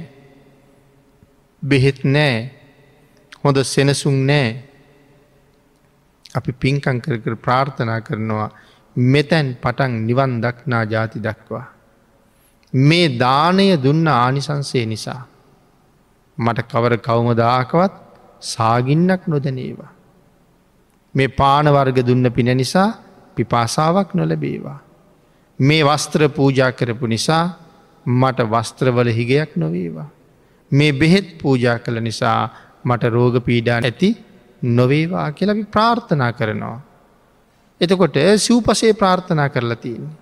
බෙහෙත් 1.63 2.01
නෑ 2.07 2.35
හොඳ 3.43 3.59
සෙනසුන් 3.65 4.19
නෑ 4.27 4.49
අපි 6.35 6.53
පින්කං 6.55 6.99
කර 7.01 7.17
කර 7.19 7.35
ප්‍රාර්ථනා 7.37 8.01
කරනවා 8.01 8.51
මෙතැන් 8.97 9.49
පටන් 9.63 9.93
නිවන් 10.07 10.33
දක්නා 10.43 10.85
ජාති 10.85 11.19
දක්වා. 11.19 11.67
මේ 12.73 13.19
දානය 13.19 13.77
දුන්න 13.83 14.09
ආනිසංසේ 14.09 14.87
නිසා. 14.87 15.27
මට 16.39 16.69
කවර 16.71 16.97
කවමදාකවත් 16.99 17.93
සාගින්නක් 18.41 19.27
නොදනේවා. 19.27 19.93
මේ 21.15 21.29
පානවර්ග 21.31 22.07
දුන්න 22.07 22.33
පින 22.33 22.57
නිසා 22.57 22.91
පිපාසාවක් 23.35 24.15
නොලැබේවා. 24.15 24.79
මේ 25.59 25.85
වස්ත්‍ර 25.85 26.29
පූජා 26.29 26.73
කරපු 26.73 27.07
නිසා 27.07 27.45
මට 28.07 28.41
වස්ත්‍රවල 28.51 29.09
හිගයක් 29.09 29.57
නොවේවා. 29.57 30.09
මේ 30.73 30.93
බෙහෙත් 30.93 31.39
පූජා 31.43 31.79
කළ 31.79 32.01
නිසා 32.01 32.49
මට 32.85 33.03
රෝග 33.03 33.45
පීඩා 33.45 33.81
ඇති 33.83 34.11
නොවේවා 34.63 35.33
කියලවි 35.33 35.65
ප්‍රාර්ථනා 35.65 36.33
කරනවා. 36.33 36.81
එතකොට 37.81 38.17
සූපසේ 38.37 38.93
ප්‍රාර්ථනා 38.93 39.49
කරලා 39.49 39.77
තියන්නේ. 39.77 40.20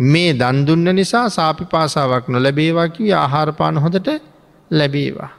මේ 0.00 0.32
දන්දුන්න 0.32 0.94
නිසා 0.94 1.28
සාපි 1.28 1.64
පාසාවක් 1.64 2.28
නොලැබේවා 2.28 2.88
කිව 2.88 3.12
ආහාරපාන 3.14 3.78
හොඳට 3.78 4.08
ලැබේවා. 4.70 5.30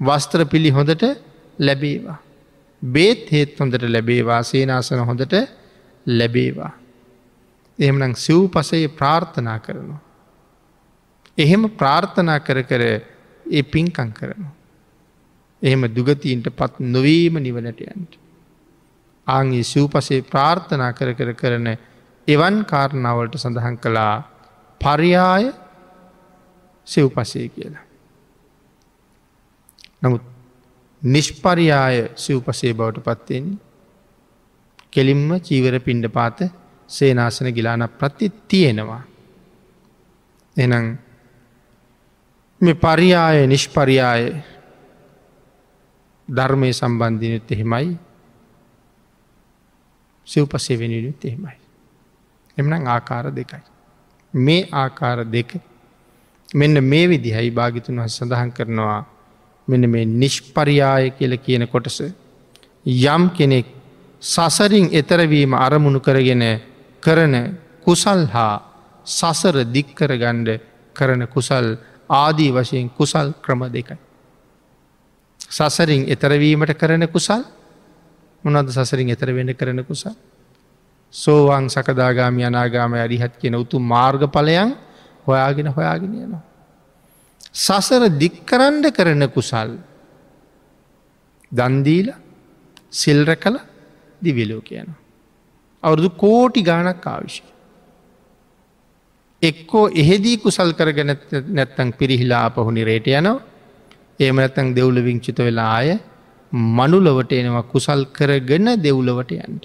වස්ත්‍ර 0.00 0.44
පිළි 0.44 0.70
හොඳට 0.70 1.04
ලැබේවා. 1.58 2.18
බේත් 2.82 3.32
හේත් 3.32 3.60
හොඳට 3.60 3.82
ලැබේවා 3.82 4.42
සේනාසන 4.42 5.00
හොඳට 5.00 5.34
ලැබේවා. 6.06 6.72
එහෙමනම් 7.78 8.14
සිව් 8.16 8.48
පසයේ 8.48 8.88
ප්‍රාර්ථනා 8.90 9.58
කරනවා. 9.58 10.00
එහෙම 11.38 11.70
ප්‍රාර්ථනා 11.70 12.38
කර 12.40 12.62
කර 12.62 12.82
ඒ 13.46 13.62
පින්කං 13.64 14.12
කරනවා. 14.12 14.54
එහෙම 15.62 15.82
දුගතීන්ට 15.88 16.48
පත් 16.56 16.80
නොවීම 16.80 17.34
නිවනට 17.38 17.80
යන්ට. 17.80 18.18
ආංගේ 19.26 19.62
සූපසේ 19.64 20.22
ප්‍රාර්ථනා 20.22 20.92
කර 20.92 21.14
කර 21.14 21.32
කරන 21.34 21.68
එවන් 22.28 22.64
කාරණාවලට 22.64 23.36
සඳහන් 23.36 23.76
කළා 23.76 24.14
පරියාය 24.80 25.52
සිව්පසේ 26.86 27.48
කියලා. 27.48 27.84
නමුත් 30.02 30.22
නිෂ්පරියාය 31.02 32.10
සිව්පසේ 32.16 32.74
බවට 32.74 33.04
පත්වෙන්නේ 33.06 33.58
කෙලින්ම 34.90 35.40
චීවර 35.40 35.80
පිණ්ඩ 35.80 36.08
පාත 36.10 36.38
සේනාසන 36.88 37.52
ගිලාන 37.52 37.88
ප්‍රත්ති 37.90 38.32
තියෙනවා. 38.48 39.02
එනම් 40.56 40.86
මේ 42.60 42.74
පරියාය 42.76 43.46
නිෂ්පරියාය 43.46 44.24
ධර්මය 46.28 46.72
සම්බන්ධිනුත් 46.72 47.52
එහෙමයි 47.52 47.96
සිව්පසේ 50.26 50.78
වෙනනුත් 50.78 51.24
එහෙමයි. 51.24 51.67
එමනම් 52.58 52.86
ආකාර 52.86 53.24
දෙකයි. 53.32 53.62
මේ 54.34 54.68
ආකාර 54.74 55.24
දෙක 55.26 55.60
මෙන්න 56.48 56.82
මේ 56.82 57.06
විදිහයි 57.06 57.50
භාගිතුන් 57.52 57.96
වහ 57.96 58.08
සඳහන් 58.08 58.50
කරනවා 58.52 59.00
මෙන්න 59.68 59.84
මේ 59.86 60.04
නිෂ්පරියාය 60.04 61.10
කියල 61.12 61.36
කියන 61.38 61.66
කොටස 61.66 62.00
යම් 62.86 63.22
කෙනෙක් 63.30 63.66
සසරින් 64.22 64.88
එතරවීම 64.92 65.52
අරමුණු 65.56 66.00
කරගෙන 66.00 66.44
කරන 67.02 67.34
කුසල් 67.80 68.26
හා 68.26 68.62
සසර 69.06 69.56
දික්කර 69.66 70.10
ගණ්ඩ 70.14 70.60
කරන 70.96 71.26
කුසල් 71.26 71.66
ආදී 72.10 72.50
වශයෙන් 72.52 72.90
කුසල් 72.90 73.32
ක්‍රම 73.42 73.62
දෙකයි. 73.68 73.96
සසරින් 75.50 76.02
එතරවීමට 76.06 76.72
කරන 76.74 77.06
කුසල් 77.06 77.42
මොනද 78.44 78.68
සසරින් 78.70 79.10
එතර 79.10 79.32
වෙන 79.32 79.54
කරන 79.54 79.84
කුසල්. 79.84 80.16
සෝවාන් 81.12 81.68
සකදාගාමි 81.68 82.44
අනාගාම 82.44 82.94
අරිහත් 82.96 83.34
කියන 83.38 83.54
උතු 83.54 83.78
මාර්ගඵලයන් 83.80 84.76
හොයාගෙන 85.26 85.68
හොයාගෙන 85.68 86.12
යනවා. 86.16 86.42
සසර 87.56 88.02
දික්කරන්ඩ 88.18 88.86
කරන 88.90 89.22
කුසල් 89.28 89.70
දන්දීල 91.52 92.08
සිල්ර 92.92 93.28
කළ 93.36 93.58
දිවිලෝ 94.22 94.60
කියන. 94.60 94.88
අවුරුදු 95.82 96.10
කෝටි 96.16 96.62
ගානක් 96.62 97.06
ආවිශය. 97.06 97.44
එක්කෝ 99.42 99.86
එහෙදී 99.94 100.36
කුසල් 100.38 100.70
කරගෙන 100.72 101.16
නැත්තං 101.50 101.90
පිරිහිලා 101.92 102.44
අපහුනි 102.44 102.84
රේට 102.84 103.08
යනවා 103.10 103.38
ඒම 104.20 104.36
නැත්තං 104.36 104.74
දෙව්ල 104.74 104.96
විංචිත 105.00 105.38
වෙලා 105.38 105.72
ආය 105.72 105.90
මනුලවට 106.72 107.32
එනවා 107.34 107.64
කුසල් 107.64 108.00
කරගෙන 108.12 108.66
දෙව්ලවට 108.78 109.32
යන්ට. 109.38 109.64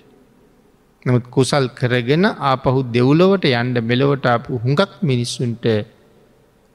නමුත් 1.06 1.26
කුසල් 1.30 1.66
කරගෙන 1.72 2.26
ආපහු 2.26 2.80
දෙව්ලවට 2.90 3.46
යන්ඩ 3.52 3.78
මෙලොවට 3.84 4.26
අප 4.28 4.46
හුඟක් 4.56 4.92
මිනිස්සුන්ට 5.02 5.66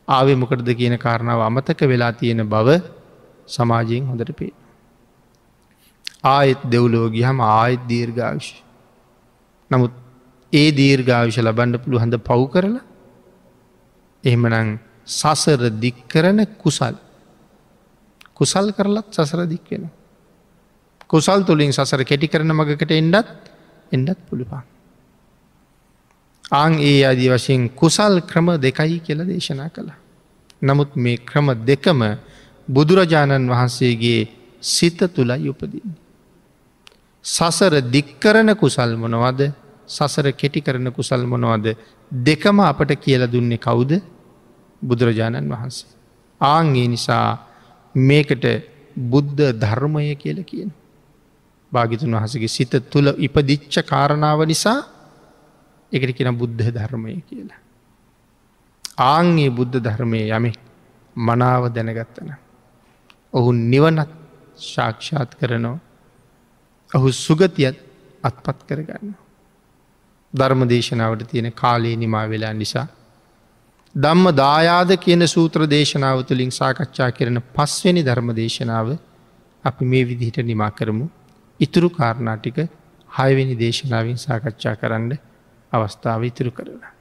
ආවෙ 0.08 0.34
මොකටද 0.34 0.68
කියන 0.72 0.96
කාරණාව 0.98 1.40
අමතක 1.42 1.80
වෙලා 1.84 2.12
තියෙන 2.12 2.42
බව 2.46 2.68
සමාජයෙන් 3.48 4.04
හොඳට 4.04 4.32
පේ. 4.32 4.52
ආයෙත් 6.24 6.60
දෙව්ලෝගි 6.66 7.22
හම 7.22 7.40
ආයෙත් 7.42 7.82
දීර්ඝාවිශ. 7.86 8.52
නමුත් 9.70 9.92
ඒ 10.52 10.68
දීර්ඝාවිශ 10.72 11.40
ලබන්ඩ 11.40 11.82
පුළු 11.82 11.98
හඳ 11.98 12.20
පව් 12.20 12.40
කරලා 12.50 12.84
එහෙමනං 14.24 14.78
සසර 15.10 15.62
දික්කරන 15.78 16.40
කුසල් 16.58 16.96
කුසල් 18.34 18.66
කරලත් 18.72 19.06
සසර 19.10 19.40
දික්වෙන. 19.46 19.84
කුසල් 21.06 21.40
තුළින් 21.42 21.72
සසර 21.72 22.04
කෙටි 22.04 22.28
කරන 22.28 22.52
මගකට 22.52 22.92
එන්ඩත් 22.94 23.56
එන්ඩත් 23.92 24.18
පුළුවන්. 24.28 24.64
ආං 26.52 26.72
ඒ 26.80 27.04
අදි 27.04 27.28
වශයෙන් 27.28 27.68
කුසල් 27.70 28.14
ක්‍රම 28.22 28.48
දෙකයි 28.58 28.98
කියල 29.00 29.20
දේශනා 29.24 29.68
කළ. 29.68 29.90
නමුත් 30.62 30.90
මේ 30.96 31.16
ක්‍රම 31.20 31.48
දෙකම 31.62 32.00
බුදුරජාණන් 32.68 33.48
වහන්සේගේ 33.48 34.20
සිත 34.62 34.98
තුළයි 35.08 35.48
උපදින්නේ. 35.48 35.98
සසර 37.24 37.74
දික්කරන 37.86 38.50
කුසල් 38.54 38.90
මොනවද 38.96 39.40
සසර 39.88 40.26
කෙටි 40.32 40.60
කරන 40.60 40.90
කුසල් 40.90 41.22
මොනවද 41.24 41.66
දෙකම 42.12 42.60
අපට 42.62 42.90
කියල 42.96 43.22
දුන්නේ 43.26 43.58
කවුද 43.58 43.92
බුදුරජාණන් 44.82 45.48
වහන්සේ. 45.48 45.88
ආංගේ 46.40 46.88
නිසා 46.88 47.38
මේකට 47.94 48.44
බුද්ධ 49.10 49.40
ධර්මය 49.54 50.14
කියල 50.16 50.38
කියන. 50.44 50.70
භාගිතුන් 51.72 52.14
වහසගේ 52.14 52.48
සිත 52.48 52.72
තුළ 52.90 53.08
ඉපදිච්ච 53.18 53.74
කාරණාව 53.84 54.40
නිසා 54.44 54.78
එකට 55.92 56.16
කියෙන 56.16 56.36
බුද්ධ 56.36 56.68
ධර්මය 56.68 57.22
කියලා. 57.22 57.60
ආංගේ 59.06 59.50
බුද්ධ 59.50 59.76
ධර්මය 59.78 60.20
යමෙක් 60.28 60.58
මනාව 61.16 61.62
දැනගත්තන. 61.68 62.30
ඔහු 63.32 63.52
නිවනත් 63.52 64.10
ශාක්ෂාත් 64.64 65.30
කරනවා. 65.34 65.78
ඔහු 66.92 67.08
සුගතියත් 67.16 67.76
අත්පත් 68.24 68.58
කරගන්න. 68.68 69.14
ධර්ම 70.34 70.68
දේශනාවට 70.68 71.28
තියෙන 71.30 71.52
කාලේ 71.52 71.96
නිමා 71.96 72.28
වෙලා 72.28 72.52
නිසා. 72.52 72.86
දම්ම 73.94 74.26
දායාද 74.34 74.90
කියන 74.96 75.22
සූත්‍ර 75.26 75.60
දේශනාව 75.66 76.18
තුළින් 76.24 76.50
සාකච්ඡා 76.50 77.10
කරන 77.10 77.38
පස්වැනි 77.54 78.02
ධර්ම 78.02 78.28
දේශනාව 78.34 78.88
අපි 79.64 79.84
මේ 79.84 80.04
විදිහට 80.04 80.38
නිමා 80.42 80.70
කරමු. 80.70 81.06
ඉතුරු 81.60 81.88
කාරණාටික 81.90 82.58
හයවෙනි 83.10 83.54
දේශනාවෙන් 83.58 84.18
සාකච්ඡා 84.18 84.74
කරන්න 84.74 85.12
අවස්ථාව 85.72 86.22
ඉතුරු 86.24 86.50
කරලා. 86.50 86.92